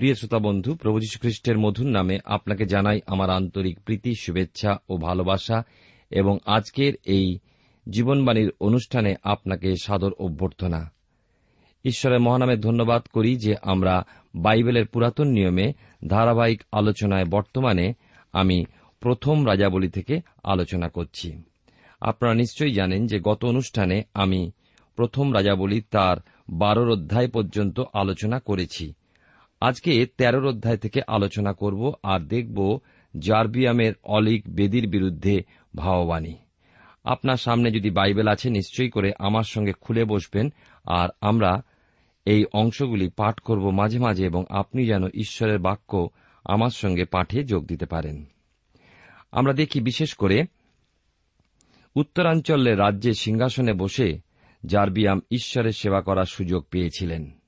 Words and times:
প্রিয় 0.00 0.14
শ্রোতা 0.14 0.38
বন্ধু, 0.38 0.74
প্রভু 0.74 0.98
খ্রিস্টের 1.20 1.58
মধুর 1.58 1.86
নামে 1.86 2.18
আপনাকে 2.24 2.66
জানাই 2.66 3.00
আমার 3.06 3.30
আন্তরিক 3.30 3.80
প্রীতি, 3.80 4.14
শুভেচ্ছা 4.20 4.76
ও 4.88 4.96
ভালোবাসা 4.96 5.62
এবং 6.10 6.38
আজকের 6.46 6.92
এই 7.04 7.38
জীবনবাণীর 7.90 8.52
অনুষ্ঠানে 8.60 9.14
আপনাকে 9.22 9.74
সাদর 9.82 10.12
অভ্যর্থনা। 10.12 10.92
ঈশ্বরের 11.84 12.20
মহানামে 12.20 12.56
ধন্যবাদ 12.56 13.02
করি 13.12 13.36
যে 13.36 13.54
আমরা 13.62 14.06
বাইবেলের 14.34 14.86
পুরাতন 14.86 15.28
নিয়মে 15.28 15.72
ধারাবাহিক 16.08 16.62
আলোচনায় 16.72 17.24
বর্তমানে 17.24 17.92
আমি 18.32 18.64
প্রথম 19.00 19.46
রাজাবলী 19.46 19.88
থেকে 19.88 20.20
আলোচনা 20.44 20.88
করছি। 20.88 21.42
আপনারা 22.00 22.34
নিশ্চয়ই 22.34 22.74
জানেন 22.74 23.06
যে 23.06 23.20
গত 23.20 23.44
অনুষ্ঠানে 23.44 24.02
আমি 24.14 24.50
প্রথম 24.96 25.34
রাজাবলী 25.34 25.80
তার 25.90 26.16
বারোর 26.50 26.90
অধ্যায় 26.90 27.28
পর্যন্ত 27.28 27.80
আলোচনা 27.92 28.40
করেছি। 28.40 28.92
আজকে 29.60 30.06
তেরোর 30.06 30.46
অধ্যায় 30.46 30.76
থেকে 30.76 31.00
আলোচনা 31.06 31.52
করব 31.52 31.92
আর 32.02 32.20
দেখব 32.20 32.80
জার্বিয়ামের 33.18 33.92
অলিক 34.02 34.44
বেদির 34.48 34.88
বিরুদ্ধে 34.88 35.44
ভাববাণী 35.76 36.34
আপনার 37.04 37.36
সামনে 37.36 37.70
যদি 37.70 37.90
বাইবেল 37.90 38.28
আছে, 38.28 38.50
নিশ্চয়ই 38.50 38.90
করে 38.90 39.12
আমার 39.18 39.42
সঙ্গে 39.42 39.72
খুলে 39.80 40.04
বসবেন 40.04 40.52
আর 40.84 41.08
আমরা 41.20 41.62
এই 42.24 42.44
অংশগুলি 42.52 43.08
পাঠ 43.08 43.40
করব 43.40 43.70
মাঝে 43.70 43.98
মাঝে 43.98 44.26
এবং 44.26 44.44
আপনি 44.48 44.86
যেন 44.86 45.06
ঈশ্বরের 45.06 45.58
বাক্য 45.58 46.08
আমার 46.44 46.70
সঙ্গে 46.70 47.04
পাঠে 47.04 47.44
যোগ 47.44 47.66
দিতে 47.66 47.86
পারেন। 47.86 48.24
আমরা 49.32 49.52
দেখি 49.52 49.80
বিশেষ 49.80 50.14
করে 50.14 50.44
উত্তরাঞ্চলের 51.96 52.78
রাজ্যে 52.78 53.14
সিংহাসনে 53.14 53.72
বসে 53.72 54.20
জার্বিয়াম 54.66 55.20
ঈশ্বরের 55.30 55.72
সেবা 55.72 56.00
করার 56.00 56.24
সুযোগ 56.24 56.62
পেয়েছিলেন। 56.62 57.39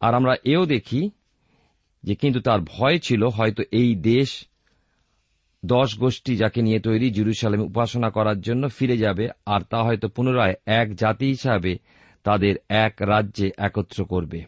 আর 0.00 0.14
আমরা 0.14 0.34
এও 0.44 0.66
দেখি 0.66 1.10
যে 2.02 2.14
কিন্তু 2.14 2.40
তার 2.40 2.60
ভয় 2.60 2.98
ছিল 2.98 3.22
হয়তো 3.22 3.62
এই 3.72 3.94
দেশ 3.94 4.46
দশ 5.64 5.98
গোষ্ঠী 5.98 6.36
যাকে 6.36 6.62
নিয়ে 6.62 6.80
তৈরি 6.80 7.10
জেরুসালেম 7.10 7.60
উপাসনা 7.60 8.10
করার 8.10 8.40
জন্য 8.40 8.68
ফিরে 8.68 8.96
যাবে 8.96 9.28
আর 9.46 9.60
তা 9.60 9.82
হয়তো 9.82 10.08
পুনরায় 10.08 10.54
এক 10.66 10.94
জাতি 10.94 11.26
হিসাবে 11.26 11.78
তাদের 12.24 12.54
এক 12.68 12.94
রাজ্যে 13.00 13.50
একত্র 13.58 14.04
করবে। 14.04 14.44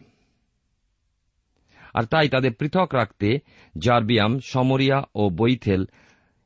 আর 1.93 2.03
তাই 2.03 2.29
তাদের 2.29 2.53
পৃথক 2.53 2.89
রাখতে 2.93 3.39
জার্বিয়াম, 3.77 4.39
সমরিয়া 4.39 5.03
ও 5.15 5.29
বৈথেল 5.29 5.85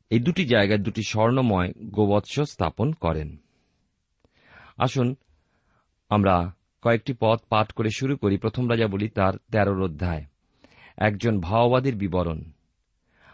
এই 0.10 0.20
দুটি 0.20 0.46
জায়গায় 0.46 0.80
দুটি 0.80 1.04
স্বর্ণময় 1.04 1.74
গোবৎস 1.84 2.40
স্থাপন 2.40 2.92
করেন। 2.92 3.38
আসুন 4.78 5.16
আমরা 6.10 6.55
কয়েকটি 6.85 7.13
পথ 7.19 7.40
পাঠ 7.50 7.72
করে 7.72 7.90
শুরু 7.90 8.18
করি। 8.18 8.38
প্রথম 8.38 8.72
রাজা 8.72 8.88
বলি 8.88 9.09
তার 9.09 9.34
তেরোর 9.51 9.84
অধ্যায়। 9.84 10.25
একজন 10.97 11.40
ভাওবাদীর 11.40 11.96
বিবরণ। 11.96 12.44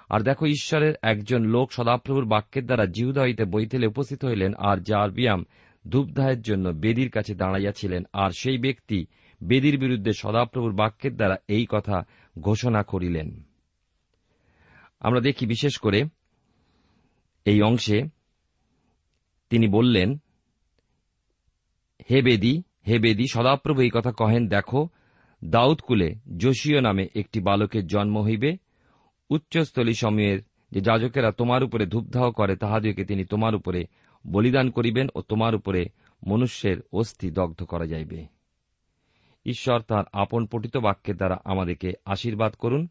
আর 0.09 0.19
দেখো, 0.22 0.45
ঈশ্বরের 0.45 0.94
একজন 1.01 1.44
লোক 1.44 1.72
সদাপ্রভুর 1.72 2.25
বাক্যের 2.25 2.66
দ্বারা 2.66 2.85
জিহুদা 2.85 3.22
হইতে 3.22 3.45
বইতেলে 3.45 3.88
উপস্থিত 3.88 4.25
হইলেন 4.25 4.53
আর 4.53 4.78
যার 4.78 5.11
ব্যায়াম 5.11 5.45
ধূপদাহের 5.88 6.41
জন্য 6.41 6.69
বেদির 6.69 7.09
কাছে 7.09 7.35
দাঁড়াইয়াছিলেন। 7.35 8.03
আর 8.13 8.31
সেই 8.31 8.57
ব্যক্তি 8.57 9.06
বেদির 9.44 9.79
বিরুদ্ধে 9.79 10.11
সদাপ্রভুর 10.13 10.73
বাক্যের 10.73 11.16
দ্বারা 11.16 11.35
এই 11.47 11.66
কথা 11.69 12.01
ঘোষণা 12.40 12.84
করিলেন। 12.84 13.44
আমরা 15.00 15.19
দেখি 15.19 15.45
বিশেষ 15.45 15.78
করে 15.78 16.03
এই 17.45 17.61
অংশে 17.61 18.03
তিনি 19.50 19.67
বললেন, 19.67 20.17
হে 22.11 22.22
বেদী 22.22 22.63
হে 22.88 23.00
বেদী, 23.00 23.25
সদাপ্রভু 23.34 23.81
এই 23.81 23.90
কথা 23.94 24.12
কহেন, 24.12 24.47
দেখো 24.47 24.88
দাউদকুলে 25.46 26.16
যোশীয় 26.38 26.81
নামে 26.81 27.08
একটি 27.16 27.40
বালকের 27.40 27.88
জন্ম 27.88 28.22
হইবে। 28.22 28.58
উচ্চস্থলী 29.30 29.94
সময়ের 29.94 30.40
যে 30.72 30.81
যাজকেরা 30.81 31.31
তোমার 31.31 31.64
উপরে 31.64 31.86
ধূপদাহ 31.86 32.31
করে 32.31 32.56
তাহাদিওকে 32.56 33.06
তিনি 33.06 33.25
তোমার 33.25 33.56
উপরে 33.56 33.86
বলিদান 34.28 34.70
করিবেন 34.70 35.08
ও 35.16 35.22
তোমার 35.22 35.56
উপরে 35.56 35.86
মনুষ্যের 36.28 36.78
অস্থি 36.94 37.31
দগ্ধ 37.31 37.64
করা 37.64 37.86
যাইবে। 37.86 38.25
ঈশ্বর 39.46 39.81
তাঁর 39.81 40.06
আপন 40.14 40.46
পঠিত 40.46 40.78
বাক্যের 40.78 41.18
দ্বারা 41.18 41.38
আমাদেরকে 41.46 41.94
আশীর্বাদ 42.06 42.53
করুন। 42.53 42.88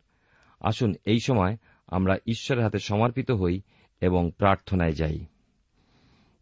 আসুন, 0.61 0.95
এই 1.05 1.19
সময় 1.21 1.57
আমরা 1.87 2.17
ঈশ্বরের 2.27 2.65
হাতে 2.65 2.79
সমর্পিত 2.79 3.31
হই 3.31 3.61
এবং 4.01 4.31
প্রার্থনায় 4.39 4.93
যাই। 4.93 5.25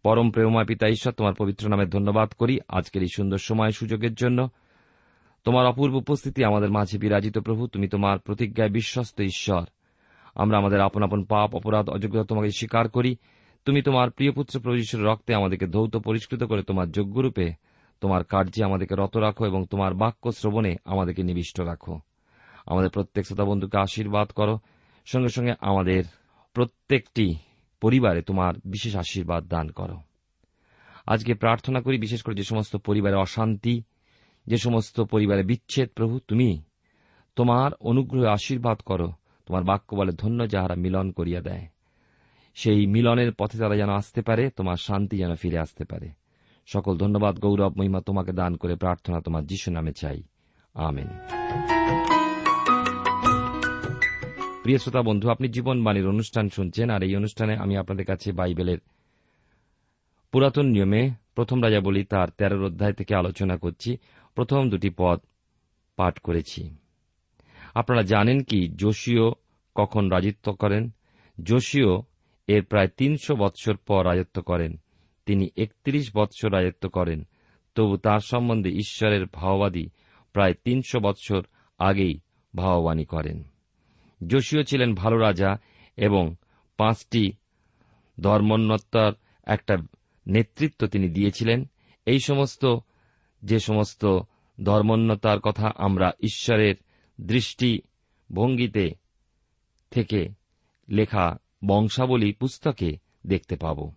পরম 0.02 0.30
প্রেমময় 0.30 0.64
পিতা 0.64 0.88
ঈশ্বর, 0.88 1.12
তোমার 1.12 1.34
পবিত্র 1.34 1.68
নামে 1.68 1.86
ধন্যবাদ 1.86 2.30
করি 2.30 2.58
আজকের 2.68 3.02
এই 3.02 3.08
সুন্দর 3.16 3.38
সময় 3.38 3.70
সুযোগের 3.70 4.14
জন্য। 4.14 4.48
তোমার 5.44 5.66
অপূর্ব 5.66 5.94
উপস্থিতি 5.94 6.44
আমাদের 6.44 6.70
মাঝে 6.70 6.98
বিরাজিত 6.98 7.38
প্রভু, 7.38 7.66
তুমি 7.66 7.88
তোমার 7.88 8.18
প্রতিজ্ঞায় 8.18 8.70
বিশ্বস্ত 8.70 9.20
ঈশ্বর। 9.20 9.64
আমরা 10.34 10.58
আমাদের 10.58 10.80
আপন 10.80 11.02
আপন 11.02 11.24
পাপ, 11.24 11.54
অপরাধ, 11.54 11.90
অযোগ্যতা 11.90 12.24
তোমাকে 12.24 12.50
স্বীকার 12.50 12.88
করি। 12.88 13.16
তুমি 13.64 13.82
তোমার 13.82 14.10
প্রিয় 14.10 14.32
পুত্র 14.32 14.60
প্রভুশ্বর 14.60 15.00
রক্তে 15.00 15.34
আমাদেরকে 15.34 15.66
ধৌত 15.66 15.96
পরিষ্কৃত 15.96 16.44
করে 16.44 16.62
তোমার 16.62 16.90
যোগ্যরূপে 16.90 17.52
তোমার 18.00 18.24
কার্যে 18.24 18.64
আমাদেরকে 18.64 18.94
রত 18.98 19.16
রাখো 19.16 19.46
এবং 19.46 19.66
তোমার 19.66 19.94
বাক্য 19.94 20.32
শ্রবণে 20.32 20.76
আমাদেরকে 20.84 21.22
নিবিষ্ট 21.22 21.60
রাখো। 21.60 22.00
আমাদের 22.66 22.90
প্রত্যেক 22.90 23.26
শ্রোতা 23.26 23.44
বন্ধুকে 23.44 23.78
আশীর্বাদ 23.78 24.28
করো। 24.28 24.58
সঙ্গে 25.06 25.28
সঙ্গে 25.28 25.52
আমাদের 25.60 26.04
প্রত্যেকটি 26.52 27.36
পরিবারে 27.80 28.22
তোমার 28.22 28.54
বিশেষ 28.64 28.96
আশীর্বাদ 28.96 29.48
দান 29.48 29.68
করো। 29.68 29.96
আজকে 31.06 31.34
প্রার্থনা 31.34 31.80
করি 31.80 31.98
বিশেষ 31.98 32.22
করে 32.22 32.34
যে 32.34 32.42
সমস্ত 32.42 32.76
পরিবারে 32.76 33.14
অশান্তি, 33.14 33.82
যে 34.46 34.56
সমস্ত 34.56 35.00
পরিবারে 35.00 35.42
বিচ্ছেদ, 35.42 35.88
প্রভু, 35.94 36.18
তুমি 36.18 36.62
তোমার 37.36 37.74
অনুগ্রহ 37.74 38.24
আশীর্বাদ 38.24 38.78
করো, 38.78 39.12
তোমার 39.46 39.64
বাক্য 39.64 39.96
বলে 39.96 40.12
ধন্য 40.12 40.48
যাহারা 40.48 40.74
মিলন 40.74 41.10
করিয়া 41.10 41.40
দেয়। 41.40 41.68
সেই 42.54 42.86
মিলনের 42.86 43.34
পথে 43.34 43.58
তারা 43.58 43.76
যেন 43.76 43.90
আসতে 43.90 44.22
পারে, 44.22 44.50
তোমার 44.50 44.76
শান্তি 44.76 45.16
যেন 45.16 45.34
ফিরে 45.34 45.58
আসতে 45.58 45.84
পারে। 45.84 46.10
সকল 46.66 46.98
ধন্যবাদ, 46.98 47.38
গৌরব, 47.38 47.78
মহিমা 47.78 48.00
তোমাকে 48.00 48.32
দান 48.32 48.56
করে 48.56 48.76
প্রার্থনা 48.76 49.20
তোমার 49.20 49.46
যিশু 49.46 49.70
নামে 49.70 49.92
চাই। 49.92 50.22
আমেন। 50.74 51.08
প্রিয় 54.68 54.78
শ্রোতা, 54.78 55.02
বন্ধু, 55.02 55.30
আপনি 55.30 55.48
জীবনবাণীর 55.48 56.08
অনুষ্ঠান 56.08 56.48
শুনছেন, 56.48 56.90
আর 56.90 57.02
এই 57.02 57.16
অনুষ্ঠানে 57.16 57.56
আমি 57.56 57.76
আপনাদের 57.76 58.06
কাছে 58.06 58.32
বাইবেলের 58.32 58.78
পুরাতন 60.32 60.66
নিয়মে 60.66 61.10
প্রথম 61.34 61.64
রাজা 61.64 61.80
বলি 61.80 62.04
তার 62.04 62.28
তেরোর 62.30 62.64
অধ্যায় 62.64 62.92
থেকে 62.92 63.14
আলোচনা 63.14 63.56
করছি। 63.56 63.96
প্রথম 64.34 64.70
দুটি 64.70 64.90
পদ 64.96 65.20
পাঠ 65.96 66.18
করেছি। 66.18 66.74
আপনারা 67.74 68.02
জানেন 68.02 68.40
কি 68.40 68.68
যোশীয় 68.68 69.30
কখন 69.74 70.08
রাজত্ব 70.08 70.52
করেন? 70.52 70.90
যোশীয় 71.42 72.00
এর 72.46 72.64
প্রায় 72.64 72.88
তিনশো 72.88 73.36
বৎসর 73.36 73.76
পর 73.76 74.06
রাজত্ব 74.06 74.42
করেন। 74.42 74.76
তিনি 75.26 75.48
একত্রিশ 75.56 76.10
বৎসর 76.16 76.52
রাজত্ব 76.52 76.88
করেন। 76.88 77.26
তবু 77.74 77.96
তার 77.96 78.20
সম্বন্ধে 78.20 78.70
ঈশ্বরের 78.70 79.26
ভাওবাদী 79.32 79.86
প্রায় 80.32 80.54
তিনশো 80.64 81.00
বৎসর 81.00 81.42
আগেই 81.78 82.20
ভাওবাণী 82.56 83.04
করেন। 83.04 83.42
যোশীয় 84.26 84.64
ছিলেন 84.64 84.94
ভালো 84.94 85.18
রাজা 85.18 85.56
এবং 85.96 86.34
পাঁচটি 86.76 87.32
ধর্মোন্নতার 88.20 89.12
একটা 89.44 89.76
নেতৃত্ব 90.26 90.86
তিনি 90.86 91.08
দিয়েছিলেন। 91.08 91.68
এই 92.06 92.20
সমস্ত, 92.20 92.76
যে 93.42 93.58
সমস্ত 93.58 94.18
ধর্মোন্নতার 94.64 95.40
কথা 95.40 95.72
আমরা 95.76 96.12
ঈশ্বরের 96.20 96.74
দৃষ্টি 97.20 97.80
ভঙ্গিতে 98.32 98.94
থেকে 99.90 100.28
লেখা 100.88 101.38
বংশাবলী 101.66 102.32
পুস্তকে 102.32 102.98
দেখতে 103.26 103.56
পাব। 103.56 103.92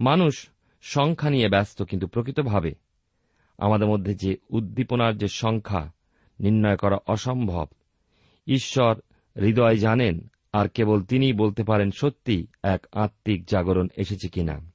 মানুষ 0.00 0.48
সংখ্যা 0.82 1.30
নিয়ে 1.30 1.48
ব্যস্ত, 1.48 1.82
কিন্তু 1.82 2.06
প্রকৃতভাবে 2.06 2.74
আমাদের 3.58 3.88
মধ্যে 3.88 4.14
যে 4.14 4.36
উদ্দীপনার 4.50 5.18
যে 5.18 5.28
সংখ্যা 5.28 5.92
নির্ণয় 6.40 6.76
করা 6.76 6.98
অসম্ভব, 7.06 7.66
ঈশ্বর 8.46 9.00
হৃদয় 9.36 9.76
জানেন, 9.76 10.30
আর 10.52 10.68
কেবল 10.68 11.02
তিনিই 11.02 11.32
বলতে 11.32 11.64
পারেন 11.64 11.90
সত্যি 11.90 12.46
এক 12.62 12.86
আত্মিক 12.92 13.44
জাগরণ 13.44 13.88
এসেছে 13.96 14.28
কিনা। 14.28 14.72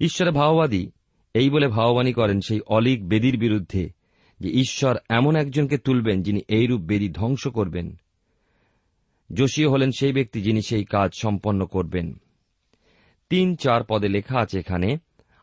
ঈশ্বরে 0.00 0.30
ভাওবাদী 0.30 0.90
এই 1.34 1.50
বলে 1.50 1.68
ভাওবাণী 1.68 2.12
করেন 2.12 2.40
সেই 2.40 2.60
অলিক 2.66 3.08
বেদির 3.08 3.38
বিরুদ্ধে 3.38 3.90
যে 4.40 4.48
ঈশ্বর 4.48 4.96
এমন 5.10 5.36
একজনকে 5.36 5.78
তুলবেন 5.78 6.22
যিনি 6.22 6.40
এইরূপ 6.48 6.80
বেদি 6.80 7.08
ধ্বংস 7.08 7.48
করবেন। 7.48 7.96
যোশীয় 9.32 9.70
হলেন 9.70 9.90
সেই 9.98 10.12
ব্যক্তি 10.12 10.42
যিনি 10.42 10.62
সেই 10.62 10.84
কাজ 10.84 11.10
সম্পন্ন 11.20 11.66
করবেন। 11.66 12.14
তিন 13.30 13.56
চার 13.56 13.80
পদে 13.88 14.08
লেখা 14.08 14.40
আছে 14.40 14.58
এখানে, 14.58 14.96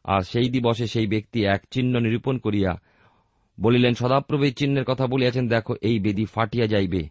আর 0.04 0.22
সেই 0.22 0.50
দিবসে 0.50 0.88
সেই 0.88 1.07
ব্যক্তি 1.07 1.45
এক 1.45 1.62
চিহ্ন 1.72 2.00
নিরূপণ 2.00 2.38
করিয়া 2.38 2.81
বলিলেন 3.61 3.93
সদাপ্রভু 3.93 4.49
চিহ্নের 4.49 4.83
কথা 4.83 5.07
বলিয়াছেন, 5.07 5.47
দেখো, 5.47 5.75
এই 5.81 5.99
বেদি 5.99 6.25
ফাটিয়া 6.25 6.67
যাইবে 6.67 7.09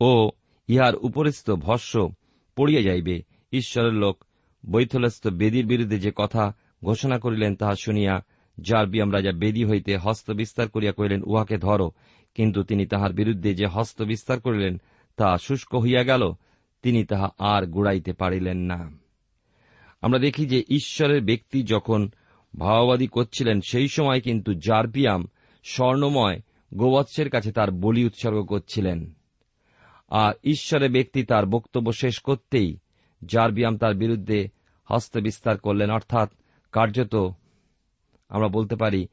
ও 0.00 0.30
ইহার 0.68 0.96
উপরিস্থ 0.96 1.50
ভস্য 1.50 2.12
পড়িয়া 2.56 2.82
যাইবে। 2.82 3.22
ঈশ্বরের 3.52 3.92
লোক 3.92 4.24
বৈথলস্থ 4.70 5.28
বেদির 5.28 5.66
বিরুদ্ধে 5.66 5.98
যে 5.98 6.12
কথা 6.16 6.52
ঘোষণা 6.84 7.18
করিলেন, 7.18 7.56
তাহা 7.56 7.74
শুনিয়া 7.74 8.20
জারবিয়াম 8.60 9.12
রাজা 9.12 9.32
বেদি 9.32 9.64
হইতে 9.64 9.96
হস্ত 9.96 10.30
বিস্তার 10.30 10.68
করিয়া 10.68 10.92
কহিলেন, 10.92 11.22
উহাকে 11.22 11.56
ধরো। 11.56 11.90
কিন্তু 12.34 12.62
তিনি 12.62 12.86
তাহার 12.86 13.12
বিরুদ্ধে 13.12 13.54
যে 13.54 13.66
হস্ত 13.66 14.02
বিস্তার 14.02 14.40
করিলেন 14.40 14.80
তাহা 15.16 15.36
শুষ্ক 15.38 15.74
হইয়া 15.74 16.02
গেল, 16.02 16.32
তিনি 16.82 17.04
তাহা 17.04 17.28
আর 17.38 17.66
গুড়াইতে 17.66 18.12
পারিলেন 18.12 18.58
না। 18.58 18.90
আমরা 20.02 20.18
দেখি 20.18 20.46
যে 20.46 20.64
ঈশ্বরের 20.68 21.22
ব্যক্তি 21.22 21.62
যখন 21.62 22.10
ভাওবাদী 22.58 23.06
করছিলেন, 23.06 23.60
সেই 23.60 23.88
সময় 23.88 24.20
কিন্তু 24.20 24.54
জারবিয়াম 24.54 25.26
স্বর্ণময় 25.64 26.40
গোবৎসের 26.74 27.30
কাছে 27.30 27.52
তার 27.52 27.70
বলি 27.70 28.04
উৎসর্গ 28.04 28.44
করছিলেন। 28.44 29.14
আর 30.08 30.34
ঈশ্বরের 30.44 30.90
ব্যক্তি 30.90 31.24
তার 31.24 31.46
বক্তব্য 31.46 31.92
শেষ 31.92 32.20
করতেই 32.20 32.78
জারবিয়াম 33.26 33.78
তার 33.78 33.94
বিরুদ্ধে 33.94 34.48
হস্তবিস্তার 34.84 35.58
করলেন। 35.58 35.90
অর্থাৎ 35.90 36.30
কার্যত 36.72 37.30
আমরা 38.28 38.48
বলতে 38.48 38.76
পারি, 38.76 39.08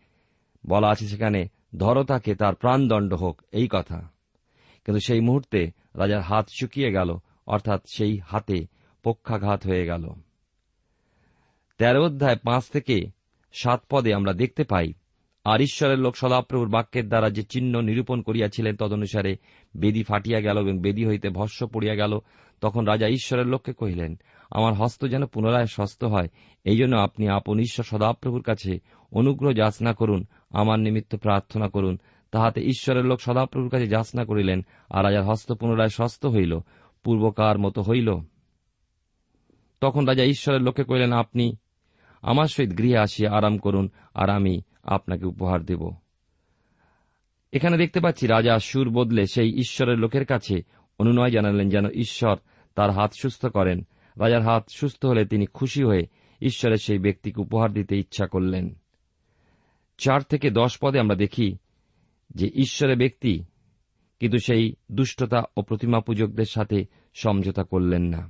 বলা 0.68 0.88
আছে 0.88 1.08
সেখানে, 1.08 1.48
ধরো 1.78 2.04
তাকে, 2.04 2.36
তার 2.36 2.56
প্রাণদণ্ড 2.56 3.14
হোক, 3.14 3.42
এই 3.52 3.68
কথা। 3.72 4.10
কিন্তু 4.86 5.00
সেই 5.00 5.20
মুহূর্তে 5.20 5.72
রাজার 5.96 6.22
হাত 6.22 6.48
শুকিয়ে 6.60 6.92
গেল, 6.92 7.18
অর্থাৎ 7.48 7.82
সেই 7.94 8.18
হাতে 8.18 8.68
পক্ষাঘাত 9.04 9.68
হয়ে 9.68 9.86
গেল। 9.86 10.10
তেরো 11.78 12.06
অধ্যায় 12.06 12.36
পাঁচ 12.36 12.70
থেকে 12.70 13.02
সাত 13.54 13.84
পদে 13.90 14.14
আমরা 14.14 14.34
দেখতে 14.34 14.64
পাই 14.64 14.94
আর 15.44 15.62
ঈশ্বরের 15.62 16.00
লোক 16.00 16.16
সদাপ্রভুর 16.16 16.70
বাক্যের 16.70 17.08
দ্বারা 17.08 17.30
যে 17.30 17.44
চিহ্ন 17.44 17.82
নিরূপণ 17.82 18.22
করিয়াছিলেন 18.22 18.76
তদনুসারে 18.76 19.38
বেদি 19.78 20.04
ফাটিয়া 20.04 20.42
গেল 20.42 20.58
এবং 20.58 20.80
বেদি 20.80 21.06
হইতে 21.06 21.30
ভস্য 21.30 21.68
পড়িয়া 21.68 21.96
গেল, 21.96 22.20
তখন 22.62 22.86
রাজা 22.86 23.08
ঈশ্বরের 23.08 23.48
লোককে 23.48 23.74
কহিলেন, 23.74 24.20
আমার 24.52 24.74
হস্ত 24.74 25.06
যেন 25.06 25.26
পুনরায় 25.26 25.66
সস্ত 25.66 26.04
হয়, 26.04 26.28
এই 26.64 26.78
জন্য 26.78 26.96
আপনি 26.96 27.28
আপন 27.28 27.60
ঈশ্বর 27.60 27.86
সদাপ্রভুর 27.86 28.42
কাছে 28.42 28.80
অনুগ্রহ 29.12 29.54
যাচনা 29.54 29.94
করুন, 29.94 30.26
আমার 30.50 30.80
নিমিত্ত 30.80 31.16
প্রার্থনা 31.16 31.70
করুন। 31.70 31.98
তাহাতে 32.32 32.62
ঈশ্বরের 32.62 33.06
লোক 33.06 33.22
সদাপ্রভুর 33.22 33.70
কাছে 33.70 33.88
যাচনা 33.88 34.26
করিলেন, 34.26 34.66
আর 34.90 35.06
রাজার 35.06 35.24
হস্ত 35.24 35.52
পুনরায় 35.52 35.90
সস্ত 35.90 36.26
হইল, 36.26 36.60
পূর্বকার 37.04 37.60
মতো 37.60 37.82
হইল। 37.82 38.16
তখন 39.82 40.06
রাজা 40.06 40.24
ঈশ্বরের 40.24 40.62
লোককে 40.62 40.84
কহিলেন, 40.84 41.12
আপনি 41.12 41.56
আমার 42.22 42.46
সহিত 42.46 42.78
গৃহে 42.78 42.98
আসিয়া 42.98 43.34
আরাম 43.34 43.58
করুন, 43.58 43.90
আর 44.14 44.30
আমি 44.30 44.62
আপনাকে 44.84 45.26
উপহার 45.26 45.66
দেব। 45.66 45.92
এখানে 47.52 47.78
দেখতে 47.78 48.00
পাচ্ছি 48.00 48.28
রাজা 48.28 48.60
সুর 48.60 48.90
বদলে 48.90 49.26
সেই 49.26 49.56
ঈশ্বরের 49.56 50.00
লোকের 50.00 50.26
কাছে 50.26 50.64
অনুনয় 51.00 51.32
জানালেন 51.32 51.70
যেন 51.70 51.90
ঈশ্বর 51.90 52.36
তার 52.76 52.92
হাত 52.92 53.12
সুস্থ 53.22 53.46
করেন। 53.46 53.88
রাজার 54.18 54.42
হাত 54.42 54.66
সুস্থ 54.76 55.06
হলে 55.06 55.26
তিনি 55.26 55.46
খুশি 55.46 55.84
হয়ে 55.84 56.08
ঈশ্বরের 56.42 56.78
সেই 56.78 57.00
ব্যক্তিকে 57.00 57.42
উপহার 57.42 57.74
দিতে 57.74 57.98
ইচ্ছা 57.98 58.28
করলেন। 58.28 58.76
চার 59.98 60.22
থেকে 60.22 60.50
দশ 60.50 60.78
পদে 60.82 61.00
আমরা 61.00 61.16
দেখি 61.16 61.58
যে 62.30 62.48
ঈশ্বরের 62.48 62.98
ব্যক্তি 62.98 63.44
কিন্তু 64.20 64.38
সেই 64.38 64.76
দুষ্টতা 64.92 65.44
ও 65.58 65.62
প্রতিমা 65.62 66.00
পূজকদের 66.00 66.46
সাথে 66.46 66.86
সমঝোতা 67.14 67.64
করলেন 67.64 68.02
না। 68.02 68.30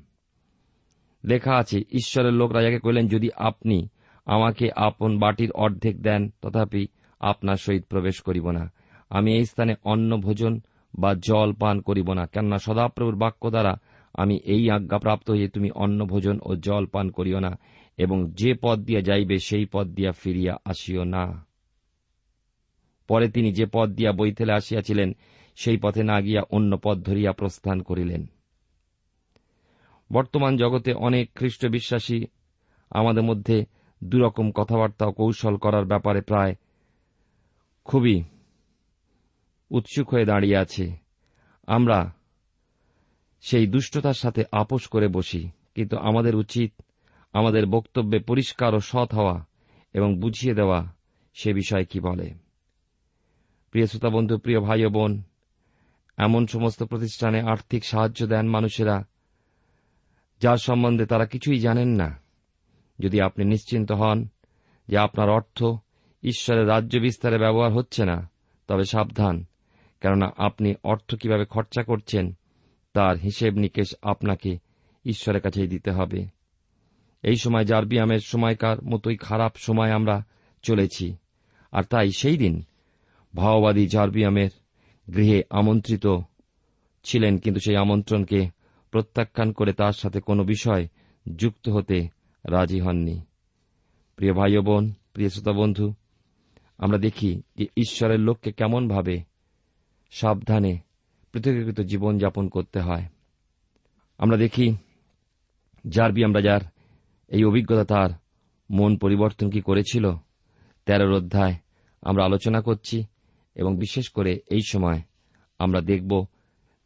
লেখা 1.26 1.56
আছে, 1.56 1.80
ঈশ্বরের 1.80 2.34
লোক 2.34 2.52
রাজাকে 2.52 2.80
কহিলেন, 2.80 3.08
যদি 3.08 3.30
আপনি 3.36 3.90
আমাকে 4.26 4.66
আপন 4.76 5.20
বাটির 5.20 5.52
অর্ধেক 5.52 6.02
দেন, 6.02 6.32
তথাপি 6.42 6.88
আপনার 7.20 7.58
সহিত 7.58 7.84
প্রবেশ 7.90 8.22
করিব 8.22 8.52
না। 8.52 8.72
আমি 9.10 9.36
এই 9.38 9.46
স্থানে 9.46 9.76
অন্ন 9.84 10.18
ভোজন 10.18 10.62
বা 11.00 11.14
জল 11.14 11.54
পান 11.54 11.82
করিব 11.82 12.14
না, 12.14 12.26
কেননা 12.26 12.58
সদাপ্রভুর 12.58 13.16
বাক্য 13.16 13.50
দ্বারা 13.50 13.78
আমি 14.14 14.36
এই 14.46 14.70
আজ্ঞা 14.70 14.98
প্রাপ্ত 14.98 15.32
হয়ে 15.32 15.48
তুমি 15.48 15.72
অন্ন 15.72 16.06
ভোজন 16.06 16.40
ও 16.44 16.56
জল 16.56 16.86
পান 16.86 17.10
করিও 17.10 17.40
না, 17.40 17.58
এবং 17.98 18.34
যে 18.34 18.54
পথ 18.62 18.80
দিয়া 18.80 19.02
যাইবে 19.02 19.40
সেই 19.40 19.66
পথ 19.66 19.88
দিয়া 19.88 20.12
ফিরিয়া 20.12 20.58
আসিও 20.66 21.04
না। 21.04 21.46
পরে 23.08 23.28
তিনি 23.30 23.52
যে 23.52 23.66
পথ 23.66 23.90
দিয়া 23.90 24.12
বইথেলে 24.12 24.54
আসিয়াছিলেন, 24.54 25.14
সেই 25.56 25.78
পথে 25.78 26.04
না 26.04 26.22
গিয়া 26.22 26.42
অন্য 26.52 26.78
পথ 26.78 26.98
ধরিয়া 26.98 27.32
প্রস্থান 27.32 27.82
করিলেন। 27.82 28.28
বর্তমান 30.12 30.58
জগতে 30.58 30.94
অনেক 30.94 31.30
খ্রিস্ট 31.36 31.66
বিশ্বাসী 31.66 32.26
আমাদের 32.90 33.24
মধ্যে 33.24 33.66
দুরকম 34.04 34.52
কথাবার্তা 34.52 35.06
ও 35.06 35.12
কৌশল 35.12 35.58
করার 35.58 35.86
ব্যাপারে 35.86 36.22
প্রায় 36.22 36.56
খুবই 37.86 38.24
উৎসুক 39.72 40.14
হয়ে 40.14 40.26
দাঁড়িয়ে 40.26 40.58
আছে। 40.58 40.92
আমরা 41.68 42.14
সেই 43.42 43.68
দুষ্টতার 43.68 44.14
সাথে 44.14 44.44
আপোষ 44.52 44.88
করে 44.88 45.08
বসি, 45.08 45.50
কিন্তু 45.76 45.98
আমাদের 45.98 46.36
উচিত 46.36 46.72
আমাদের 47.34 47.66
বক্তব্যে 47.66 48.20
পরিষ্কার 48.20 48.76
ও 48.76 48.80
সৎ 48.80 49.14
হওয়া 49.14 49.46
এবং 49.94 50.20
বুঝিয়ে 50.20 50.54
দেওয়া 50.54 50.94
সে 51.34 51.54
বিষয়ে 51.54 51.86
কি 51.86 52.00
বলে। 52.00 52.34
প্রিয় 53.72 53.88
শ্রোতা 53.88 54.10
বন্ধু 54.10 54.38
প্রিয় 54.38 54.60
ভাই 54.60 54.86
ও 54.86 54.90
বোন, 54.90 55.24
এমন 56.18 56.48
সমস্ত 56.48 56.84
প্রতিষ্ঠানে 56.84 57.42
আর্থিক 57.42 57.86
সাহায্য 57.86 58.28
দেন 58.28 58.48
মানুষেরা, 58.48 59.04
যার 60.42 60.58
সম্বন্ধে 60.58 61.06
তারা 61.06 61.26
কিছুই 61.26 61.60
জানেন 61.60 61.90
না। 61.90 62.22
যদি 63.02 63.22
আপনি 63.22 63.46
নিশ্চিন্ত 63.46 63.92
হন 63.92 64.28
যে 64.88 64.98
আপনার 64.98 65.30
অর্থ 65.30 65.64
ঈশ্বরের 66.24 66.68
রাজ্য 66.68 66.98
বিস্তারে 66.98 67.38
ব্যবহার 67.38 67.74
হচ্ছে 67.74 68.06
না, 68.06 68.30
তবে 68.68 68.84
সাবধান, 68.84 69.46
কেননা 70.02 70.34
আপনি 70.38 70.74
অর্থ 70.84 71.16
কীভাবে 71.16 71.46
খরচা 71.46 71.84
করছেন, 71.84 72.34
তার 72.94 73.18
হিসেব 73.18 73.58
নিকেশ 73.58 73.96
আপনাকে 74.02 74.58
ঈশ্বরের 75.06 75.42
কাছেই 75.42 75.68
দিতে 75.68 75.92
হবে। 75.92 76.26
এই 77.24 77.36
সময় 77.36 77.66
জার্বিয়ামের 77.66 78.20
সময়কার 78.20 78.84
মতোই 78.84 79.18
খারাপ 79.18 79.56
সময় 79.56 79.92
আমরা 79.92 80.26
চলেছি, 80.62 81.16
আর 81.72 81.84
তাই 81.84 82.12
সেই 82.12 82.38
দিন 82.38 82.64
ভাওবাদী 83.36 83.88
জার্বিয়ামের 83.88 84.50
গৃহে 85.16 85.44
আমন্ত্রিত 85.50 86.18
ছিলেন, 87.04 87.38
কিন্তু 87.38 87.60
সেই 87.60 87.76
আমন্ত্রণকে 87.76 88.50
প্রত্যাখ্যান 88.92 89.52
করে 89.52 89.74
তার 89.74 89.94
সাথে 89.94 90.20
কোনো 90.20 90.44
বিষয় 90.44 90.88
যুক্ত 91.36 91.70
হতে 91.70 92.21
রাজি 92.46 92.80
হননি। 92.80 93.22
প্রিয় 94.16 94.34
ভাই 94.34 94.58
বোন, 94.58 94.94
প্রিয় 95.14 95.30
শ্রোতা 95.30 95.52
বন্ধু, 95.52 95.94
আমরা 96.78 96.98
দেখি 96.98 97.42
যে 97.56 97.68
ঈশ্বরের 97.78 98.20
লোককে 98.20 98.52
কেমনভাবে 98.52 99.24
সাবধানে 100.12 100.78
পৃথকীকৃত 101.32 101.82
জীবনযাপন 101.82 102.48
করতে 102.48 102.80
হয়। 102.80 103.06
আমরা 104.18 104.38
দেখি 104.38 104.76
জারবিয়াম 105.90 106.36
রাজার 106.36 106.62
এই 107.28 107.44
অভিজ্ঞতা 107.44 107.86
তার 107.86 108.10
মন 108.72 108.98
পরিবর্তন 108.98 109.50
কি 109.50 109.62
করেছিল, 109.62 110.12
তেরোর 110.86 111.14
অধ্যায় 111.14 111.56
আমরা 112.02 112.26
আলোচনা 112.26 112.62
করছি 112.62 113.04
এবং 113.56 113.78
বিশেষ 113.78 114.10
করে 114.10 114.40
এই 114.52 114.62
সময় 114.68 115.02
আমরা 115.60 115.82
দেখব 115.82 116.26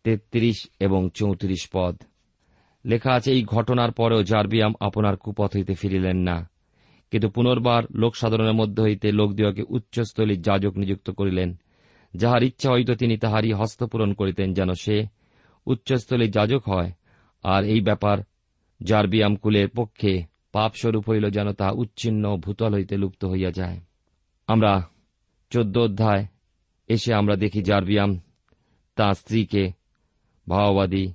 তেত্রিশ 0.04 0.68
এবং 0.80 1.10
চৌত্রিশ 1.10 1.70
পদ। 1.74 2.02
লেখা 2.86 3.12
আছে, 3.14 3.32
এই 3.32 3.44
ঘটনার 3.44 3.92
পরেও 3.92 4.24
জারবিয়াম 4.24 4.74
আপনার 4.80 5.18
কুপথ 5.18 5.56
হইতে 5.56 5.74
ফিরিলেন 5.74 6.18
না। 6.18 6.50
কিন্তু 7.12 7.30
পুনর্বার 7.30 7.84
লোকসাধারণের 7.96 8.54
মধ্য 8.54 8.82
হইতে 8.82 9.12
লোকদিওকে 9.12 9.64
উচ্চস্থলীর 9.70 10.42
যাজক 10.42 10.78
নিযুক্ত 10.78 11.12
করিলেন। 11.12 11.58
যাহার 12.14 12.44
ইচ্ছা 12.44 12.72
হইত 12.72 12.92
তিনি 12.92 13.18
তাহারই 13.18 13.52
হস্তপূরণ 13.52 14.14
করিতেন 14.14 14.54
যেন 14.54 14.74
সে 14.74 15.08
উচ্চস্থলীর 15.66 16.32
যাজক 16.32 16.70
হয়। 16.70 16.92
আর 17.44 17.64
এই 17.64 17.82
ব্যাপার 17.82 18.18
জারবিয়াম 18.84 19.36
কুলের 19.36 19.70
পক্ষে 19.70 20.24
পাপস্বরূপ 20.52 21.10
হইল 21.10 21.30
যেন 21.30 21.52
তাহা 21.52 21.72
উচ্ছিন্ন 21.72 22.38
ভূতল 22.38 22.74
হইতে 22.74 22.98
লুপ্ত 22.98 23.26
হইয়া 23.26 23.52
যায়। 23.52 23.80
আমরা 24.48 24.84
চোদ্দ 25.50 25.78
অধ্যায় 25.78 26.26
এসে 26.88 27.14
আমরা 27.14 27.36
দেখি 27.36 27.62
জারবিয়াম 27.62 28.20
তাঁর 28.96 29.14
স্ত্রীকে 29.14 29.72
ভাওবাদী 30.50 31.06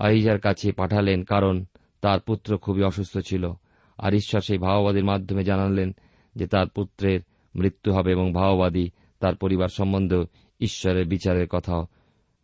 আহিজার 0.00 0.40
কাছে 0.40 0.72
পাঠালেন 0.72 1.24
কারণ 1.24 1.64
তার 2.00 2.20
পুত্র 2.20 2.58
খুবই 2.58 2.82
অসুস্থ 2.82 3.18
ছিল। 3.18 3.52
আর 3.98 4.14
ঈশ্বর 4.14 4.40
সেই 4.40 4.58
ভাওবাদীর 4.58 5.04
মাধ্যমে 5.04 5.44
জানালেন 5.44 5.96
যে 6.36 6.46
তার 6.46 6.68
পুত্রের 6.68 7.20
মৃত্যু 7.56 7.92
হবে 7.92 8.12
এবং 8.12 8.32
ভাওবাদী 8.32 8.90
তার 9.20 9.36
পরিবার 9.36 9.68
সম্বন্ধে 9.68 10.24
ঈশ্বরের 10.60 11.06
বিচারের 11.06 11.48
কথাও 11.48 11.86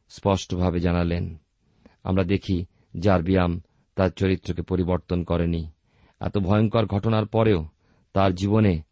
স্পষ্টভাবে 0.09 0.81
জানালেন। 0.81 1.37
আমরা 2.05 2.25
দেখি 2.25 2.65
যার 2.99 3.23
ব্যায়াম 3.23 3.61
তার 3.97 4.11
চরিত্রকে 4.11 4.63
পরিবর্তন 4.63 5.23
করেনি। 5.23 5.71
এত 6.21 6.39
ভয়ঙ্কর 6.39 6.87
ঘটনার 6.87 7.27
পরেও 7.27 7.67
তার 8.13 8.35
জীবনে 8.35 8.83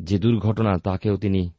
যে 0.00 0.18
দুর্ঘটনা 0.18 0.78
তাকেও 0.78 1.16
তিনি 1.16 1.50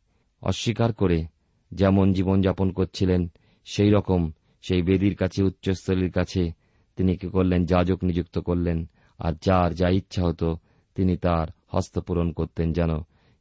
অস্বীকার 0.41 0.93
করে 0.93 1.25
যেমন 1.71 2.13
জীবনযাপন 2.13 2.71
করছিলেন, 2.71 3.31
সেই 3.65 3.89
রকম 3.89 4.31
সেই 4.61 4.81
বেদির 4.81 5.15
কাছে, 5.15 5.43
উচ্চস্থলীর 5.43 6.11
কাছে 6.11 6.51
তিনি 6.95 7.15
কি 7.15 7.27
করলেন? 7.27 7.65
যাজক 7.65 8.03
নিযুক্ত 8.03 8.39
করলেন। 8.39 8.89
আর 9.17 9.33
যার 9.41 9.73
যা 9.73 9.89
ইচ্ছা 9.89 10.25
হতো 10.25 10.57
তিনি 10.95 11.17
তার 11.17 11.47
হস্তপূরণ 11.67 12.31
করতেন 12.31 12.73
যেন 12.73 12.89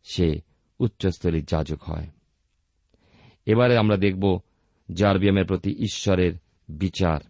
সে 0.05 0.41
উচ্চস্থলীর 0.79 1.45
যাজক 1.45 1.83
হয়। 1.83 2.07
এবারে 3.47 3.79
আমরা 3.79 3.97
দেখব 3.97 4.41
জারবিয়ামের 4.93 5.47
প্রতি 5.47 5.71
ঈশ্বরের 5.71 6.33
বিচার। 6.69 7.21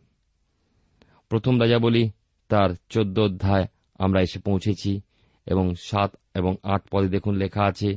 প্রথম 1.29 1.61
রাজা 1.61 1.79
বলি, 1.79 2.11
তার 2.49 2.71
চোদ্দ 2.89 3.19
অধ্যায় 3.19 3.65
আমরা 3.99 4.21
এসে 4.21 4.39
পৌঁছেছি 4.39 5.01
এবং 5.47 5.75
সাত 5.75 6.17
এবং 6.35 6.57
আট 6.63 6.83
পদে 6.91 7.09
দেখুন 7.09 7.35
লেখা 7.35 7.65
আছে, 7.65 7.97